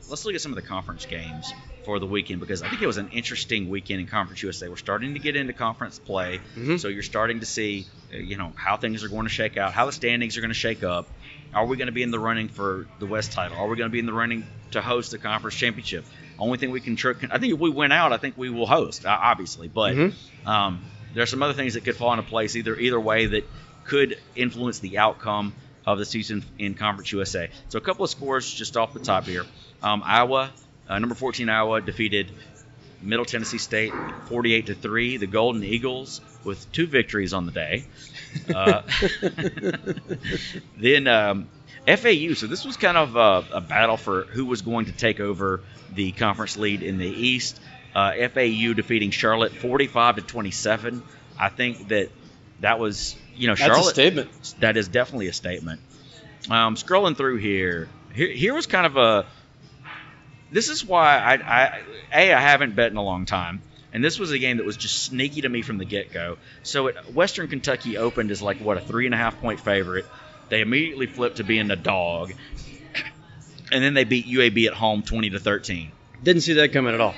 [0.10, 2.88] let's look at some of the conference games for the weekend because I think it
[2.88, 4.68] was an interesting weekend in Conference USA.
[4.70, 6.80] We're starting to get into conference play, Mhm.
[6.80, 9.74] so you're starting to see, uh, you know, how things are going to shake out,
[9.74, 11.10] how the standings are going to shake up.
[11.54, 13.58] Are we going to be in the running for the West title?
[13.58, 16.06] Are we going to be in the running to host the conference championship?
[16.38, 16.98] Only thing we can,
[17.32, 19.68] I think if we win out, I think we will host, obviously.
[19.70, 20.14] But Mhm.
[20.46, 23.50] um, there are some other things that could fall into place either either way that
[23.86, 25.54] could influence the outcome
[25.86, 27.50] of the season in Conference USA.
[27.70, 29.46] So a couple of scores just off the top here.
[29.82, 30.52] Um, Iowa,
[30.90, 32.32] uh, number 14 Iowa defeated
[33.02, 33.94] Middle Tennessee State
[34.28, 35.18] 48 to three.
[35.18, 37.86] The Golden Eagles with two victories on the day.
[38.54, 38.82] Uh,
[40.78, 41.48] then um,
[41.88, 42.34] FAU.
[42.34, 45.62] So this was kind of a, a battle for who was going to take over
[45.94, 47.60] the conference lead in the East.
[47.94, 51.02] Uh, FAU defeating Charlotte 45 to 27.
[51.40, 52.10] I think that
[52.60, 54.56] that was you know That's Charlotte a statement.
[54.60, 55.82] that is definitely a statement.
[56.50, 59.26] Um, scrolling through here, here, here was kind of a.
[60.56, 61.82] This is why I, I,
[62.14, 64.78] a, I haven't bet in a long time, and this was a game that was
[64.78, 66.38] just sneaky to me from the get go.
[66.64, 70.06] So it, Western Kentucky opened as like what a three and a half point favorite.
[70.48, 72.32] They immediately flipped to being a dog,
[73.70, 75.92] and then they beat UAB at home twenty to thirteen.
[76.24, 77.16] Didn't see that coming at all.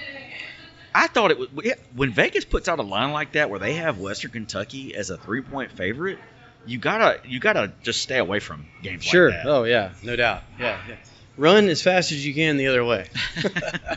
[0.96, 1.50] I thought it was
[1.96, 5.18] when Vegas puts out a line like that where they have Western Kentucky as a
[5.18, 6.18] three point favorite.
[6.66, 9.30] You gotta you gotta just stay away from games Sure.
[9.30, 9.48] like that.
[9.48, 10.42] Oh yeah, no doubt.
[10.60, 10.96] Yeah, yeah.
[11.38, 13.08] Run as fast as you can the other way.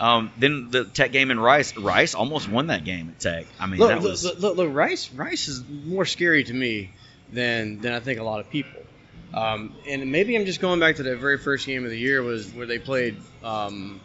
[0.00, 3.46] Um, then the Tech game in Rice, Rice almost won that game at Tech.
[3.58, 5.12] I mean, look, that was look, look, look, Rice.
[5.12, 6.90] Rice is more scary to me
[7.30, 8.80] than than I think a lot of people.
[9.34, 12.22] Um, and maybe I'm just going back to that very first game of the year
[12.22, 14.00] was where they played um,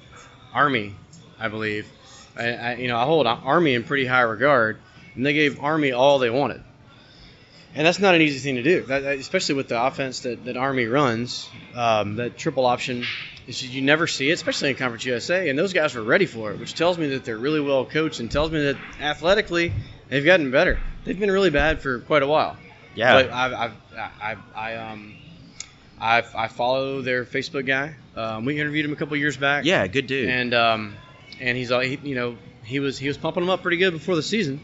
[0.54, 0.94] Army,
[1.40, 1.88] I believe.
[2.38, 4.78] I, I, you know, I hold Army in pretty high regard,
[5.16, 6.62] and they gave Army all they wanted.
[7.76, 10.56] And that's not an easy thing to do, that, especially with the offense that, that
[10.56, 11.50] Army runs.
[11.76, 13.04] Um, that triple option,
[13.48, 15.50] is you never see it, especially in Conference USA.
[15.50, 18.22] And those guys were ready for it, which tells me that they're really well coached
[18.22, 19.74] and tells me that athletically
[20.08, 20.80] they've gotten better.
[21.04, 22.56] They've been really bad for quite a while.
[22.96, 23.24] yeah.
[23.24, 23.74] But I've, I've,
[24.22, 25.16] I, I, um,
[26.00, 27.96] I, I follow their Facebook guy.
[28.16, 29.66] Um, we interviewed him a couple years back.
[29.66, 30.30] yeah, good dude.
[30.30, 30.96] And um,
[31.40, 33.92] and he's all he, you know he was he was pumping them up pretty good
[33.92, 34.62] before the season,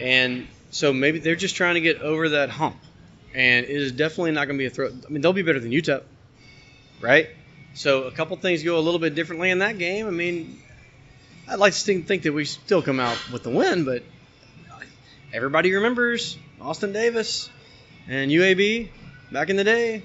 [0.00, 2.76] and So maybe they're just trying to get over that hump,
[3.34, 4.88] and it is definitely not going to be a throw.
[4.88, 6.02] I mean, they'll be better than UTEP,
[7.00, 7.28] right?
[7.74, 10.06] So a couple things go a little bit differently in that game.
[10.06, 10.60] I mean,
[11.46, 14.02] I'd like to think, that we still come out with the win, but
[15.32, 17.50] everybody remembers Austin Davis
[18.08, 18.88] and UAB
[19.30, 20.02] back in the day,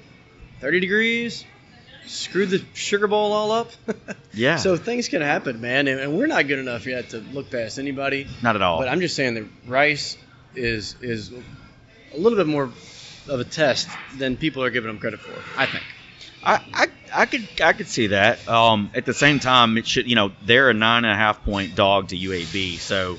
[0.59, 1.45] 30 degrees,
[2.07, 3.71] screwed the Sugar Bowl all up.
[4.33, 4.57] Yeah.
[4.57, 8.27] So things can happen, man, and we're not good enough yet to look past anybody.
[8.43, 8.77] Not at all.
[8.77, 10.15] But I'm just saying that Rice
[10.55, 11.31] is is
[12.13, 12.71] a little bit more
[13.27, 15.59] of a test than people are giving him credit for.
[15.59, 15.83] I think.
[16.43, 18.47] I, I, I could I could see that.
[18.47, 21.43] Um, at the same time, it should you know they're a nine and a half
[21.43, 23.17] point dog to UAB, so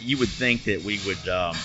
[0.00, 1.56] you would think that we would um,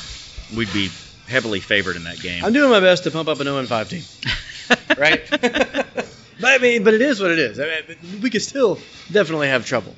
[0.56, 0.90] we'd be
[1.28, 2.44] heavily favored in that game.
[2.44, 4.04] I'm doing my best to pump up an 0 5 team,
[4.98, 5.22] right?
[5.30, 6.08] but
[6.44, 7.60] I mean, but it is what it is.
[7.60, 8.80] I mean, we could still
[9.12, 9.96] definitely have trouble.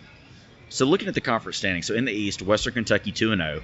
[0.69, 3.62] So looking at the conference standings, so in the East, Western Kentucky two and zero,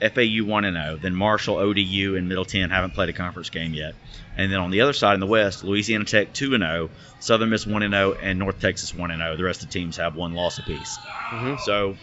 [0.00, 3.72] FAU one and zero, then Marshall, ODU, and Middle Ten haven't played a conference game
[3.74, 3.94] yet,
[4.36, 7.50] and then on the other side in the West, Louisiana Tech two and zero, Southern
[7.50, 9.36] Miss one and zero, and North Texas one and zero.
[9.36, 10.98] The rest of the teams have one loss apiece.
[11.30, 11.60] Mhm.
[11.60, 11.96] So,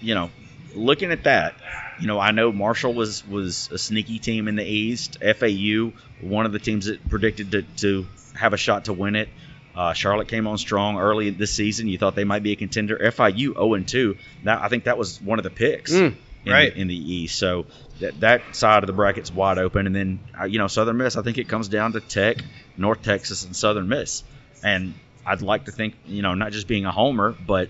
[0.00, 0.30] you know,
[0.74, 1.54] looking at that,
[2.00, 5.18] you know, I know Marshall was was a sneaky team in the East.
[5.20, 9.28] FAU, one of the teams that predicted to, to have a shot to win it.
[9.74, 11.86] Uh, Charlotte came on strong early this season.
[11.88, 12.96] You thought they might be a contender.
[12.98, 14.16] FIU 0 and 2.
[14.44, 16.74] That I think that was one of the picks Mm, in, right.
[16.74, 17.38] in the East.
[17.38, 17.66] So
[18.00, 19.86] that that side of the bracket's wide open.
[19.86, 21.16] And then uh, you know Southern Miss.
[21.16, 22.38] I think it comes down to Tech,
[22.76, 24.22] North Texas, and Southern Miss.
[24.62, 24.94] And
[25.26, 27.68] I'd like to think you know not just being a homer, but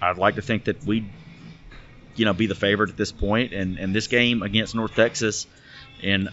[0.00, 1.06] I'd like to think that we
[2.16, 3.52] you know be the favorite at this point.
[3.52, 5.46] And and this game against North Texas
[6.02, 6.28] in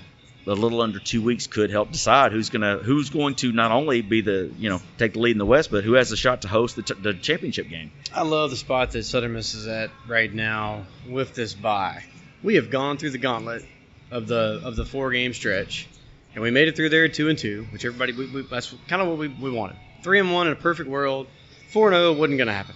[0.48, 4.02] a little under two weeks could help decide who's gonna who's going to not only
[4.02, 6.42] be the you know take the lead in the West, but who has a shot
[6.44, 7.92] to host the, t- the championship game.
[8.14, 12.04] I love the spot that Southern Miss is at right now with this bye.
[12.44, 13.66] We have gone through the gauntlet
[14.10, 15.88] of the of the four game stretch,
[16.34, 19.02] and we made it through there two and two, which everybody we, we, that's kind
[19.02, 19.78] of what we, we wanted.
[20.02, 21.28] Three and one in a perfect world.
[21.70, 22.76] Four and zero wasn't going to happen.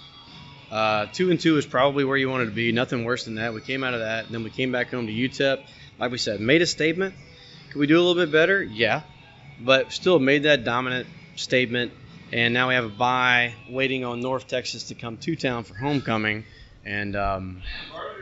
[0.71, 2.71] Uh, two and two is probably where you wanted to be.
[2.71, 3.53] Nothing worse than that.
[3.53, 5.63] We came out of that, and then we came back home to UTEP.
[5.97, 7.15] Like we said, made a statement.
[7.75, 8.63] Could we do a little bit better?
[8.63, 9.01] Yeah,
[9.59, 11.91] but still made that dominant statement.
[12.31, 15.73] And now we have a bye waiting on North Texas to come to town for
[15.73, 16.45] homecoming,
[16.85, 17.61] and um,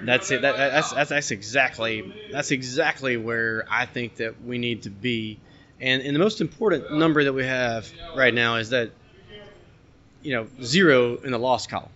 [0.02, 0.42] that's it.
[0.42, 5.38] That, that's, that's that's exactly that's exactly where I think that we need to be.
[5.80, 8.90] And, and the most important number that we have right now is that
[10.24, 11.92] you know zero in the loss column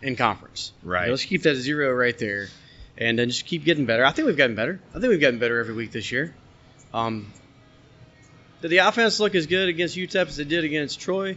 [0.00, 0.72] in conference.
[0.82, 1.10] Right.
[1.10, 2.48] Let's keep that zero right there,
[2.96, 4.06] and then just keep getting better.
[4.06, 4.80] I think we've gotten better.
[4.94, 6.34] I think we've gotten better every week this year.
[6.92, 7.32] Um,
[8.62, 11.36] did the offense look as good against UTEP as it did against Troy?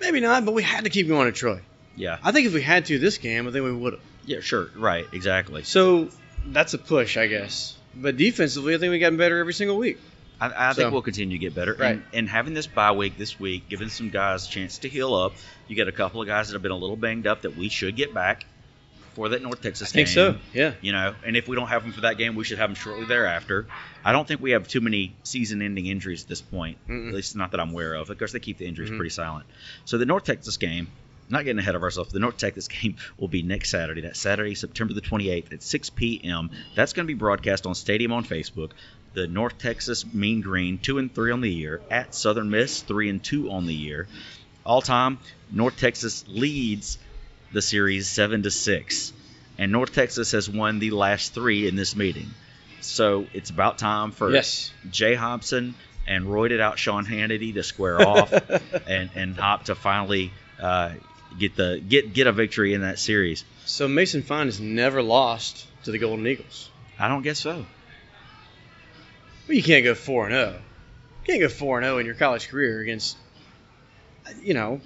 [0.00, 1.60] Maybe not, but we had to keep going to Troy.
[1.96, 2.18] Yeah.
[2.22, 4.02] I think if we had to this game, I think we would have.
[4.26, 4.40] Yeah.
[4.40, 4.68] Sure.
[4.76, 5.06] Right.
[5.12, 5.62] Exactly.
[5.62, 6.08] So
[6.46, 7.76] that's a push, I guess.
[7.94, 9.98] But defensively, I think we've gotten better every single week.
[10.38, 11.74] I, I think we'll continue to get better.
[11.74, 11.92] Right.
[11.92, 15.14] And, and having this bye week this week, giving some guys a chance to heal
[15.14, 15.32] up.
[15.68, 17.70] You get a couple of guys that have been a little banged up that we
[17.70, 18.44] should get back
[19.16, 20.34] for that North Texas game, I think game.
[20.34, 20.58] so.
[20.58, 20.72] Yeah.
[20.82, 22.74] You know, and if we don't have them for that game, we should have them
[22.76, 23.66] shortly thereafter.
[24.04, 26.76] I don't think we have too many season-ending injuries at this point.
[26.88, 27.08] Mm-mm.
[27.08, 28.10] At least not that I'm aware of.
[28.10, 28.96] Of course, they keep the injuries Mhm.
[28.98, 29.46] pretty silent.
[29.86, 30.88] So the North Texas game,
[31.28, 34.02] not getting ahead of ourselves, the North Texas game will be next Saturday.
[34.02, 36.50] That's Saturday, September the 28th at 6 p.m.
[36.74, 38.70] That's going to be broadcast on Stadium on Facebook.
[39.14, 43.08] The North Texas Mean Green, two and three on the year, at Southern Miss, three
[43.08, 44.06] and two on the year.
[44.64, 45.18] All time,
[45.50, 46.98] North Texas leads
[47.52, 49.12] the series seven to six,
[49.58, 52.30] and North Texas has won the last three in this meeting.
[52.80, 54.70] So it's about time for Yes.
[54.90, 55.74] Jay Hopson
[56.06, 58.32] and roided out Sean Hannity to square off,
[58.86, 60.30] and and Hop to finally
[60.60, 60.92] uh,
[61.38, 63.44] get the get get a victory in that series.
[63.64, 66.70] So Mason Fine has never lost to the Golden Eagles.
[66.98, 67.66] I don't guess so.
[69.48, 70.52] Well, you can't go four and zero.
[70.52, 73.16] You can't go four and zero in your college career against,
[74.42, 74.80] you know,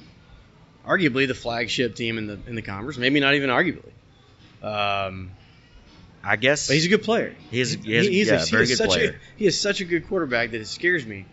[0.86, 2.98] arguably the flagship team in the in the conference.
[2.98, 3.90] Maybe not even arguably.
[4.62, 5.30] Um,
[6.22, 7.34] I guess but he's a good player.
[7.50, 9.10] He is- he is- he's yeah, a, very is good such player.
[9.10, 11.24] A, he is such a good quarterback that it scares me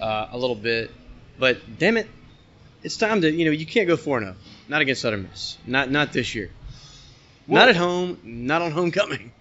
[0.00, 0.90] uh, a little bit.
[1.38, 2.08] But damn it,
[2.82, 4.36] it's time to you know you can't go four and zero.
[4.68, 5.58] Not against Southern Miss.
[5.66, 6.50] Not not this year.
[7.46, 8.18] Well- not at home.
[8.24, 9.32] Not on homecoming.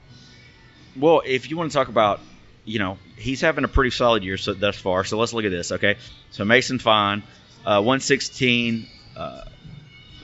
[0.95, 2.19] Well, if you want to talk about,
[2.65, 5.03] you know, he's having a pretty solid year so thus far.
[5.05, 5.95] So let's look at this, okay?
[6.31, 7.23] So Mason Fine,
[7.65, 9.43] uh, 116 uh,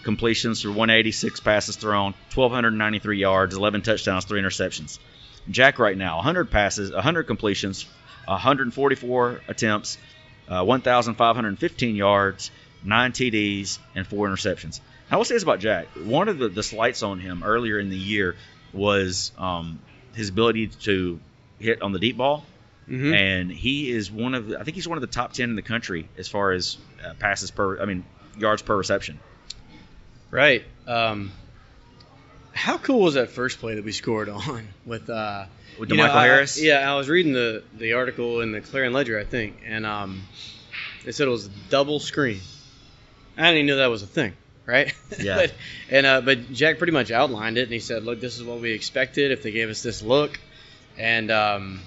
[0.03, 4.99] completions for 186 passes thrown, 1,293 yards, 11 touchdowns, three interceptions.
[5.49, 7.85] Jack right now, 100 passes, 100 completions,
[8.25, 9.97] 144 attempts,
[10.49, 12.51] uh, 1,515 yards,
[12.83, 14.79] nine TDs, and four interceptions.
[15.11, 15.87] Now, what's this about Jack?
[16.03, 18.35] One of the, the slights on him earlier in the year
[18.73, 19.79] was um,
[20.15, 21.19] his ability to
[21.59, 22.45] hit on the deep ball,
[22.89, 23.13] Mhm.
[23.13, 25.55] and he is one of the, I think he's one of the top ten in
[25.57, 28.05] the country as far as uh, passes per I mean
[28.37, 29.19] yards per reception.
[30.31, 30.63] Right.
[30.87, 31.31] Um,
[32.53, 35.45] how cool was that first play that we scored on with uh,
[35.79, 36.61] With DeMichael know, I- Harris?
[36.61, 40.23] Yeah, I was reading the the article in the Clarion Ledger, I think, and um,
[41.05, 42.39] they said it was a double screen.
[43.37, 44.33] I didn't even know that was a thing,
[44.65, 44.93] right?
[45.19, 45.35] Yeah.
[45.37, 45.53] but,
[45.89, 48.59] and uh, but Jack pretty much outlined it, and he said, "Look, this is what
[48.59, 50.39] we expected if they gave us this look,"
[50.97, 51.79] and um,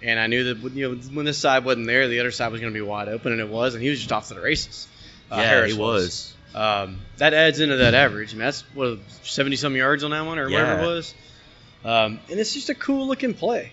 [0.00, 2.60] and I knew that you know when this side wasn't there, the other side was
[2.60, 4.40] going to be wide open, and it was, and he was just off to the
[4.40, 4.86] races.
[5.30, 6.34] Uh, yeah, Harris he was.
[6.54, 8.30] um, that adds into that average.
[8.30, 11.14] I mean, that's what seventy some yards on that one or whatever it was.
[11.84, 13.72] Um, and it's just a cool looking play.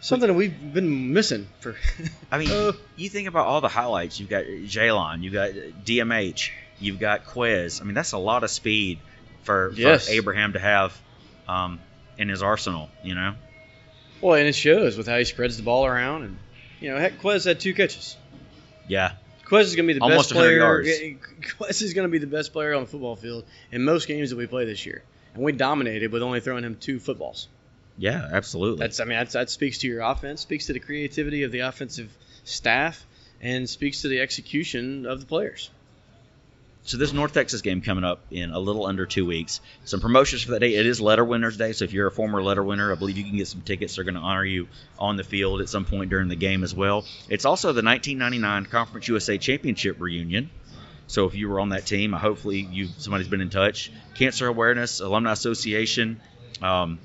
[0.00, 1.76] Something that we've been missing for.
[2.30, 4.18] I mean, Uh, you think about all the highlights.
[4.18, 7.80] You've got Jalon, you've got DMH, you've got Quez.
[7.80, 8.98] I mean, that's a lot of speed
[9.44, 10.08] for, for Yes.
[10.10, 11.00] Abraham to have
[11.46, 11.78] um,
[12.18, 12.90] in his arsenal.
[13.04, 13.34] You know.
[14.20, 16.38] well, and it shows with how he spreads the ball around, and
[16.80, 18.16] you know, heck, Quez had two catches.
[18.88, 19.12] Yeah.
[19.52, 20.56] Quez is going to be the Almost best player.
[20.56, 20.88] yards.
[20.88, 24.30] Quez is going to be the best player on the football field in most games
[24.30, 25.02] that we play this year,
[25.34, 27.48] and we dominated with only throwing him two footballs.
[27.98, 28.78] Yeah, absolutely.
[28.78, 31.60] That's I mean that's, that speaks to your offense, speaks to the creativity of the
[31.60, 32.10] offensive
[32.44, 33.04] staff,
[33.42, 35.70] and speaks to the execution of the players.
[36.84, 39.60] So this North Texas game coming up in a little under two weeks.
[39.84, 40.74] Some promotions for that day.
[40.74, 43.22] It is Letter Winners Day, so if you're a former Letter winner, I believe you
[43.22, 43.94] can get some tickets.
[43.94, 44.66] They're going to honor you
[44.98, 47.04] on the field at some point during the game as well.
[47.28, 50.50] It's also the 1999 Conference USA Championship reunion.
[51.06, 53.92] So if you were on that team, hopefully you somebody's been in touch.
[54.14, 56.20] Cancer Awareness Alumni Association.
[56.60, 56.98] Um,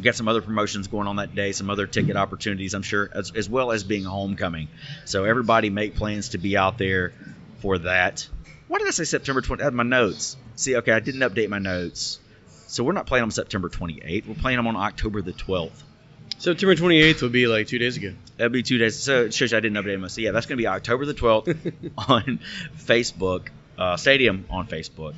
[0.00, 3.32] got some other promotions going on that day, some other ticket opportunities, I'm sure, as,
[3.32, 4.68] as well as being homecoming.
[5.04, 7.12] So everybody make plans to be out there
[7.60, 8.28] for that.
[8.68, 9.62] Why did I say September 20?
[9.62, 10.36] I had my notes.
[10.56, 12.20] See, okay, I didn't update my notes.
[12.66, 14.26] So we're not playing on September 28th.
[14.26, 15.82] We're playing them on October the 12th.
[16.38, 18.12] September 28th would be like two days ago.
[18.36, 18.96] That'd be two days.
[18.96, 20.08] So it shows you I didn't update them.
[20.08, 22.40] So yeah, that's going to be October the 12th on
[22.76, 25.14] Facebook, uh, Stadium on Facebook.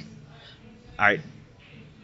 [0.98, 1.20] All right.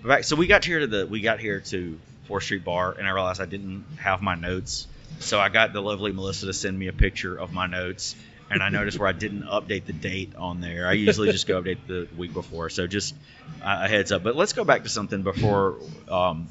[0.05, 3.07] Back, so we got here to the we got here to Fourth Street Bar, and
[3.07, 4.87] I realized I didn't have my notes.
[5.21, 8.15] So I got the lovely Melissa to send me a picture of my notes,
[8.51, 10.87] and I noticed where I didn't update the date on there.
[10.87, 12.71] I usually just go update the week before.
[12.71, 13.15] So just
[13.63, 14.23] a heads up.
[14.23, 15.77] But let's go back to something before
[16.09, 16.47] um,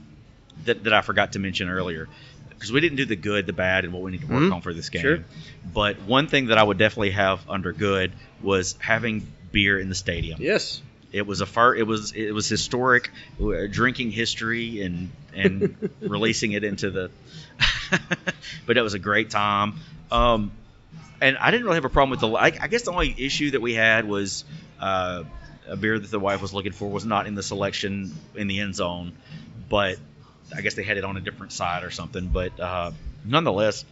[0.65, 2.07] that that I forgot to mention earlier
[2.49, 4.53] because we didn't do the good, the bad, and what we need to work Mhm.
[4.55, 5.01] on for this game.
[5.01, 5.19] Sure.
[5.73, 9.95] But one thing that I would definitely have under good was having beer in the
[9.95, 10.41] stadium.
[10.41, 10.81] Yes.
[11.11, 13.09] It was a far, it was it was historic,
[13.41, 17.09] uh, drinking history and and releasing it into the.
[18.65, 19.75] but it was a great time.
[20.11, 20.51] Um,
[21.21, 22.29] and I didn't really have a problem with the.
[22.29, 24.45] I, I guess the only issue that we had was
[24.79, 25.23] uh,
[25.67, 28.59] a beer that the wife was looking for was not in the selection in the
[28.59, 29.13] end zone,
[29.69, 29.97] but
[30.55, 32.27] I guess they had it on a different side or something.
[32.27, 32.91] But uh,
[33.23, 33.85] nonetheless,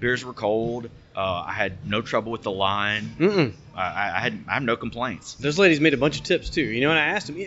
[0.00, 0.90] beers were cold.
[1.14, 3.14] Uh, I had no trouble with the line.
[3.18, 3.52] Mm-mm.
[3.74, 5.34] I, I I had I have no complaints.
[5.34, 6.62] Those ladies made a bunch of tips too.
[6.62, 7.44] You know, and I asked them.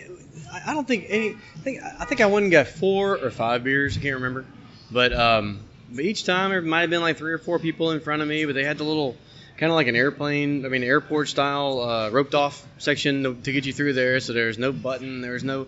[0.52, 1.30] I I don't think any.
[1.30, 3.96] I think I think I went and got four or five beers.
[3.96, 4.44] I can't remember,
[4.90, 8.00] but um, but each time there might have been like three or four people in
[8.00, 9.16] front of me, but they had the little
[9.58, 10.64] kind of like an airplane.
[10.64, 14.18] I mean, airport style uh, roped off section to, to get you through there.
[14.20, 15.20] So there's no button.
[15.20, 15.66] There's no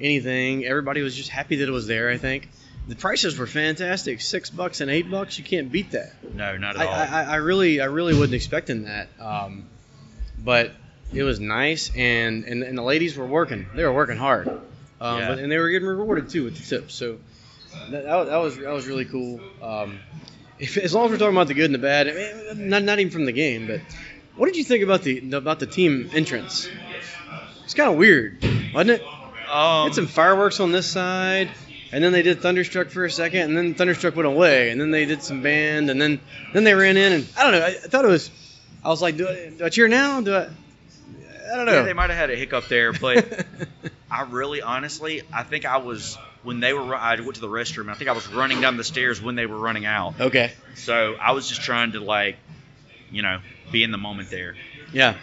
[0.00, 0.64] anything.
[0.64, 2.10] Everybody was just happy that it was there.
[2.10, 2.48] I think
[2.88, 4.20] the prices were fantastic.
[4.20, 5.38] Six bucks and eight bucks.
[5.38, 6.12] You can't beat that.
[6.34, 6.92] No, not at I, all.
[6.92, 9.08] I, I really, I really wasn't expecting that.
[9.20, 9.64] Um,
[10.38, 10.72] but
[11.14, 13.66] it was nice, and, and and the ladies were working.
[13.74, 14.48] They were working hard,
[15.00, 15.28] um, Yeah.
[15.28, 16.94] but, and they were getting rewarded too with the tips.
[16.94, 17.18] So
[17.90, 19.40] that, that, was- that was really cool.
[19.62, 19.98] Um,
[20.58, 22.82] if, as long as we're talking about the good and the bad, I mean, not
[22.84, 23.80] not even from the game, but
[24.36, 26.68] what did you think about the about the team entrance?
[27.64, 28.38] It's kind of weird,
[28.74, 29.02] wasn't it?
[29.50, 31.50] um, had some fireworks on this side,
[31.90, 34.90] and then they did Thunderstruck for a second, and then Thunderstruck went away, and then
[34.90, 36.20] they did some band, and then
[36.54, 37.66] then they ran in, and I don't know.
[37.66, 38.30] I, I thought it was.
[38.84, 40.20] I was like, do I, do I cheer now?
[40.20, 40.48] Do I?
[41.52, 41.72] I don't know.
[41.72, 43.44] yeah, they might have had a hiccup there, but
[44.10, 46.94] I really, honestly, I think I was when they were.
[46.94, 47.90] I went to the restroom.
[47.90, 50.20] I think I was running down the stairs when they were running out.
[50.20, 50.52] okay.
[50.74, 52.36] So I was just trying to like,
[53.10, 54.54] you know, be in the moment there.
[54.92, 55.16] Yeah.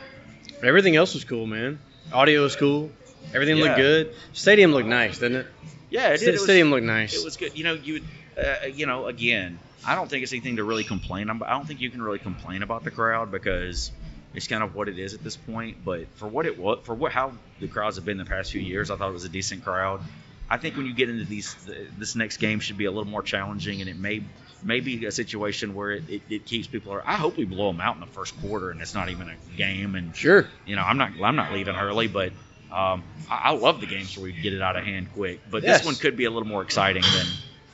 [0.64, 1.80] Everything else was cool, man.
[2.12, 2.92] Audio was cool.
[3.34, 3.64] Everything Yeah.
[3.66, 4.14] looked good.
[4.34, 5.48] Stadium looked nice, didn't it?
[5.90, 6.30] Yeah, it Sta- did.
[6.30, 7.16] It was, Stadium looked nice.
[7.20, 7.58] it was good.
[7.58, 8.04] You know, you would,
[8.38, 11.48] uh, you know, again, I don't think it's anything to really complain about.
[11.50, 13.92] I don't think you can really complain about the crowd because
[14.34, 15.78] it's kind of what it is at this point.
[15.86, 18.62] But for what it was, for what how the crowds have been the past few
[18.62, 20.02] years, I thought it was a decent crowd.
[20.50, 21.56] I think when you get into these,
[21.98, 24.24] this next game should be a little more challenging, and it may
[24.64, 27.00] may be a situation where it, it, it keeps people.
[27.06, 29.36] I hope we blow them out in the first quarter, and it's not even a
[29.58, 29.96] game.
[29.96, 30.48] And sure.
[30.66, 32.32] you know, I'm not I'm not leaving early, but
[32.72, 35.40] um, I, I love the games where we get it out of hand quick.
[35.50, 35.80] But Yes.
[35.80, 37.28] this one could be a little more exciting than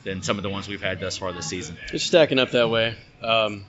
[0.04, 1.76] than some of the ones we've had thus far this season.
[1.92, 2.94] It's stacking up that way.
[3.22, 3.64] Um,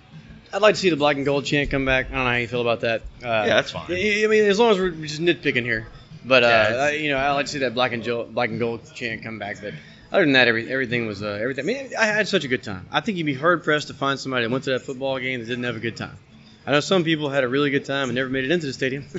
[0.54, 2.08] I'd like to see the black and gold chant come back.
[2.12, 3.02] I don't know how you feel about that.
[3.24, 3.86] Uh, Yeah, that's fine.
[3.90, 5.88] I I mean, as long as we're just nitpicking here.
[6.26, 8.60] But uh, Yeah, you know, I like to see that black and gold, black and
[8.60, 9.62] gold chant come back.
[9.62, 9.74] But
[10.12, 11.66] other than that, every, everything was uh, everything.
[11.66, 12.88] I mean, I had such a good time.
[12.92, 15.40] I think you'd be hard pressed to find somebody that went to that football game
[15.40, 16.18] that didn't have a good time.
[16.66, 18.74] I know some people had a really good time and never made it into the
[18.74, 19.06] stadium.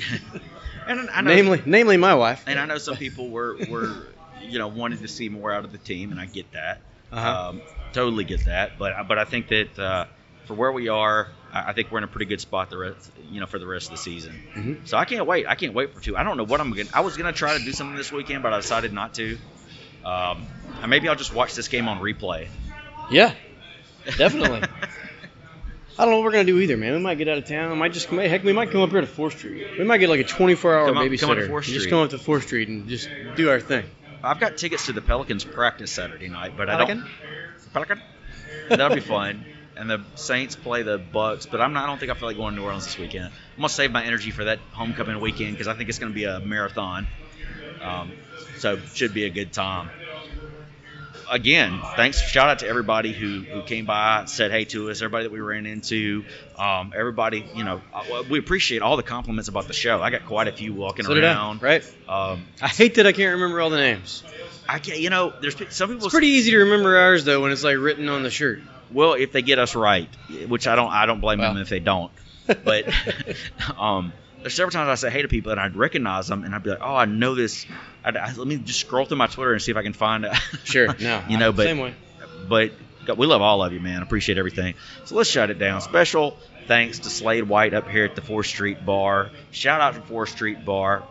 [0.87, 2.43] And I know, namely, namely my wife.
[2.47, 4.07] and I know some people were were
[4.41, 6.81] you know wanted to see more out of the team, and I get that.
[7.11, 7.49] Uh-huh.
[7.49, 7.61] Um,
[7.93, 8.79] totally get that.
[8.79, 10.05] But but I think that uh,
[10.45, 13.11] for where we are, I I think we're in a pretty good spot the rest
[13.31, 14.39] you know for the rest of the season.
[14.55, 14.87] Mhm.
[14.87, 15.47] So I can't wait.
[15.47, 16.15] I can't wait for two.
[16.17, 16.89] I don't know what I'm gonna.
[16.93, 19.37] I was gonna try to do something this weekend, but I decided not to.
[20.05, 20.45] Um,
[20.81, 22.47] and maybe I'll just watch this game on replay.
[23.11, 23.33] Yeah,
[24.17, 24.61] definitely.
[25.97, 26.93] I don't know what we're gonna do either, man.
[26.93, 27.71] We might get out of town.
[27.71, 28.19] We might just come.
[28.19, 29.67] Heck, we might come up here to Fourth Street.
[29.77, 31.19] We might get like a 24-hour Come up- babysitter.
[31.19, 31.89] come up to 4th Just Street.
[31.89, 33.83] come up to Fourth Street and just do our thing.
[34.23, 36.99] I've got tickets to the Pelicans practice Saturday night, but I Pelican?
[36.99, 37.73] don't.
[37.73, 38.01] Pelican.
[38.69, 39.43] That'll be fun.
[39.79, 41.85] And the Saints play the Bucks, but I'm not.
[41.85, 43.25] I don't think I feel like going to New Orleans this weekend.
[43.27, 46.25] I'm gonna save my energy for that homecoming weekend because I think it's gonna be
[46.25, 47.07] a marathon.
[47.81, 48.11] Um,
[48.57, 49.89] so should be a good time.
[51.31, 52.19] Again, thanks.
[52.19, 55.39] Shout out to everybody who, who came by, said hey to us, everybody that we
[55.39, 56.25] ran into,
[56.57, 57.45] um, everybody.
[57.55, 57.81] You know,
[58.29, 60.01] we appreciate all the compliments about the show.
[60.01, 61.61] I got quite a few walking So did I, around.
[61.61, 61.83] right?
[62.07, 64.23] Um, I hate that I can't remember all the names.
[64.67, 64.99] I can't.
[64.99, 66.05] You know, there's some people.
[66.07, 68.61] It's pretty easy to remember ours though when it's like written on the shirt.
[68.91, 70.09] Well, if they get us right,
[70.47, 72.11] which I don't, I don't blame them if they don't.
[72.47, 72.85] But
[73.79, 76.63] um, there's several times I say hey to people and I'd recognize them and I'd
[76.63, 77.65] be like, oh, I know this.
[78.03, 80.25] I'd, I, let me just scroll through my Twitter and see if I can find
[80.25, 80.33] it.
[80.63, 81.93] Sure, no, you know, I- but same way.
[82.47, 82.71] but
[83.17, 84.01] we love all of you, man.
[84.03, 84.75] Appreciate everything.
[85.05, 85.81] So let's shut it down.
[85.81, 86.37] Special
[86.67, 89.31] thanks to Slade White up here at the Fourth Street Bar.
[89.51, 91.03] Shout out to Fourth Street Bar,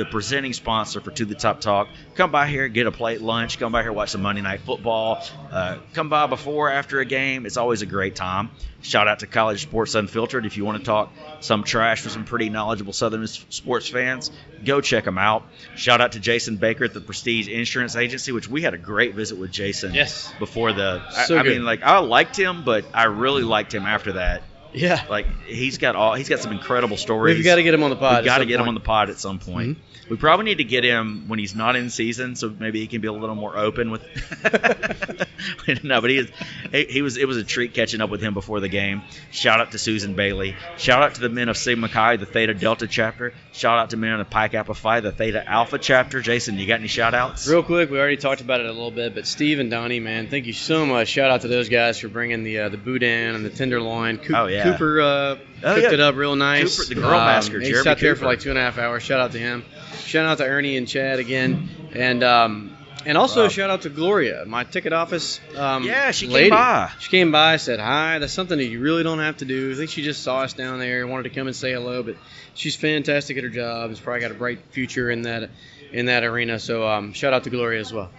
[0.00, 1.88] the presenting sponsor for To the Top Talk.
[2.14, 3.58] Come by here, get a plate lunch.
[3.58, 5.22] Come by here, watch some Monday Night Football.
[5.52, 7.44] Uh, come by before, after a game.
[7.44, 8.50] It's always a great time.
[8.80, 10.46] Shout out to College Sports Unfiltered.
[10.46, 14.30] If you want to talk some trash with some pretty knowledgeable Southern sports fans,
[14.64, 15.42] go check them out.
[15.76, 19.14] Shout out to Jason Baker at the Prestige Insurance Agency, which we had a great
[19.14, 20.32] visit with Jason Yes.
[20.38, 21.02] before the.
[21.14, 21.52] I- So I, good.
[21.52, 24.42] mean, like I liked him, but I really liked him after that.
[24.72, 25.04] Yeah.
[25.08, 27.36] Like he's got all he's got some incredible stories.
[27.36, 28.16] We've got to get him on the pod.
[28.18, 29.78] We've got to get him on the pod at some point.
[30.08, 33.00] We probably need to get him when he's not in season, so maybe he can
[33.00, 34.02] be a little more open with.
[35.84, 36.28] no, but he, is,
[36.72, 39.02] he he was it was a treat catching up with him before the game.
[39.30, 40.56] Shout out to Susan Bailey.
[40.78, 43.32] Shout out to the men of Sigma Chi, the Theta Delta chapter.
[43.52, 46.20] Shout out to men of the Pi Kappa Phi, the Theta Alpha chapter.
[46.20, 47.46] Jason, you got any shout outs?
[47.48, 50.28] Real quick, we already talked about it a little bit, but Steve and Donnie, man,
[50.28, 51.08] thank you so much.
[51.08, 54.18] Shout out to those guys for bringing the uh, the boudin and the tenderloin.
[54.18, 54.59] Coop, Oh, yeah.
[54.62, 55.38] Cooper uh, Oh,
[55.74, 55.92] cooked yeah.
[55.92, 56.78] it up real nice.
[56.78, 59.02] Cooper, the grill master, he Jeremy sat there for like two and a half hours.
[59.02, 59.64] Shout out to him.
[60.04, 63.50] Shout out to Ernie and Chad again, and um, and also Rob.
[63.50, 65.40] shout out to Gloria, my ticket office.
[65.56, 66.90] Um, Yeah, she came by.
[66.98, 68.18] She came by, said hi.
[68.18, 69.72] That's something that you really don't have to do.
[69.72, 72.16] I think she just saw us down there, wanted to come and say hello, but
[72.54, 73.90] she's fantastic at her job.
[73.90, 75.50] She's probably got a bright future in that
[75.92, 76.58] in that arena.
[76.58, 78.10] So um, shout out to Gloria as well.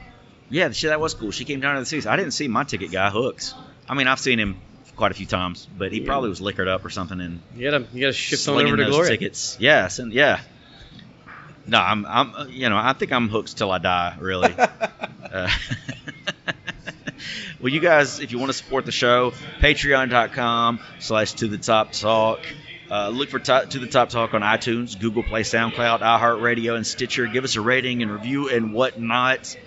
[0.49, 1.31] Yeah, she, that was cool.
[1.31, 2.05] She came down to the seats.
[2.05, 3.53] I didn't see my ticket guy, Hooks.
[3.87, 4.57] I mean, I've seen him
[5.01, 7.87] quite a few times, but he probably was liquored up or something and You gotta
[7.91, 9.09] you gotta shift on over to Gloria.
[9.09, 9.57] tickets.
[9.59, 10.41] Yes, and yeah.
[11.65, 14.53] No, I'm, I'm, you know, I think I'm hooked till I die, really.
[14.57, 15.49] uh,
[17.59, 21.93] well, you guys, if you want to support the show, patreon.com slash to the top
[21.93, 22.41] talk.
[22.91, 26.85] Uh, look for to, to the top talk on iTunes, Google Play, SoundCloud, iHeartRadio, and
[26.85, 27.25] Stitcher.
[27.25, 29.57] Give us a rating and review and whatnot.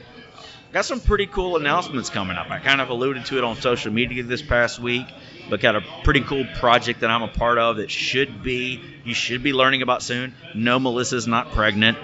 [0.74, 2.50] Got some pretty cool announcements coming up.
[2.50, 5.06] I kind of alluded to it on social media this past week,
[5.48, 9.14] but got a pretty cool project that I'm a part of that should be you
[9.14, 10.34] should be learning about soon.
[10.52, 11.96] No, Melissa's not pregnant.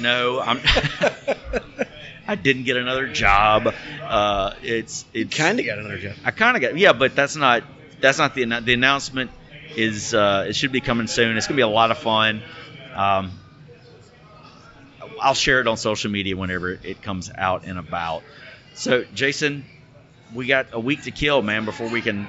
[0.00, 0.62] No, I'm.
[2.26, 3.74] I didn't get another job.
[4.02, 6.14] Uh, it's it's Kind of got another job.
[6.24, 7.64] I kind of got yeah, but that's not
[8.00, 9.30] that's not the the announcement
[9.76, 11.36] is uh, it should be coming soon.
[11.36, 12.42] It's gonna be a lot of fun.
[12.94, 13.32] Um,
[15.20, 18.22] I'll share it on social media whenever it comes out and about.
[18.74, 19.64] So Jason,
[20.34, 22.28] we got a week to kill, man, before we can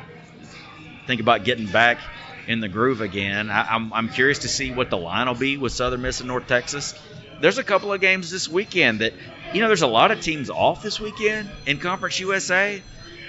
[1.05, 1.99] think about getting back
[2.47, 3.49] in the groove again.
[3.49, 6.27] I, I'm I'm curious to see what the line will be with Southern Miss and
[6.27, 6.93] North Texas.
[7.39, 9.13] There's a couple of games this weekend that
[9.53, 12.81] you know there's a lot of teams off this weekend in Conference USA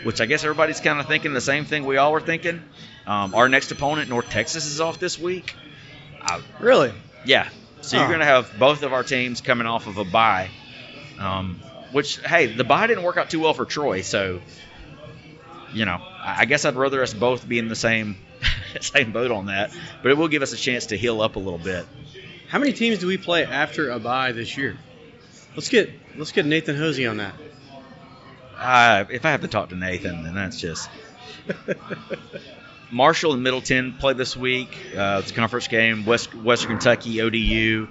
[0.04, 2.62] which I guess everybody's kind of thinking the same thing we all were thinking.
[3.06, 5.54] Um, our next opponent, North Texas, is off this week.
[6.20, 6.92] I, Really?
[7.24, 7.48] yeah,
[7.80, 10.50] so you're going to have both of our teams coming off of a bye.
[11.18, 11.60] Um,
[11.92, 14.40] which, hey, the bye didn't work out too well for Troy, so
[15.72, 18.16] you know, I I guess I'd rather us both be in the same
[18.80, 19.70] same boat on that.
[20.02, 21.86] But it will give us a chance to heal up a little bit.
[22.48, 24.78] How many teams do we play after a bye this year?
[25.54, 27.34] Let's get let's get Nathan Hosey on that.
[28.58, 30.88] Uh, if I have to talk to Nathan, then that's just.
[32.91, 34.76] Marshall and Middleton play this week.
[34.97, 36.05] Uh, it's a conference game.
[36.05, 37.89] West Western Kentucky, ODU,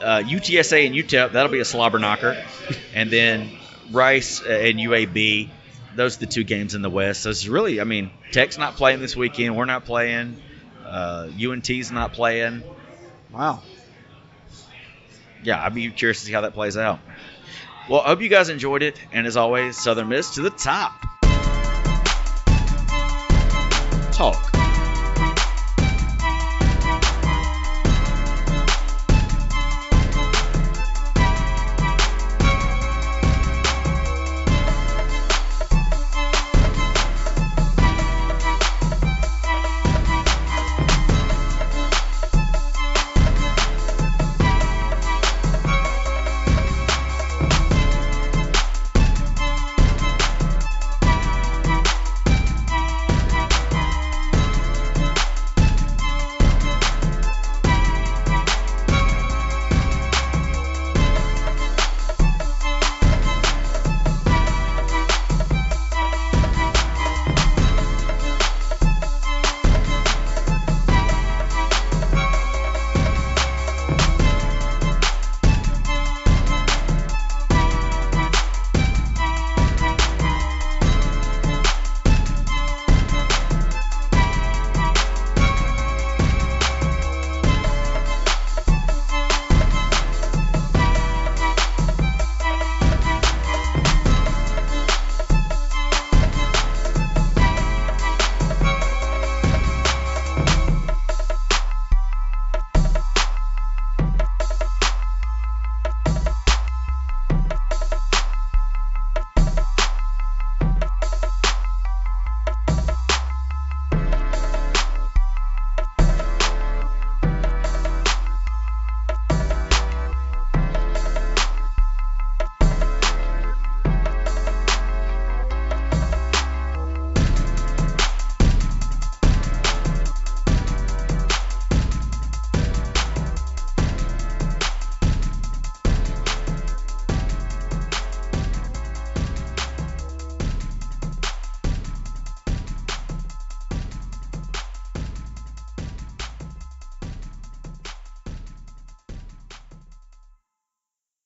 [0.00, 1.32] uh, UTSA and UTEP.
[1.32, 2.42] That'll be a slobber knocker,
[2.94, 3.50] and then
[3.90, 5.50] Rice and UAB.
[5.94, 7.22] Those are the two games in the West.
[7.22, 9.56] So it's really, I mean, Tech's not playing this weekend.
[9.56, 10.40] We're not playing.
[10.86, 12.62] Uh, UNT's not playing.
[13.30, 13.62] Wow.
[15.42, 17.00] Yeah, I'd be curious to see how that plays out.
[17.88, 21.04] Well, I hope you guys enjoyed it, and as always, Southern Miss to the top.
[24.12, 24.51] 靠。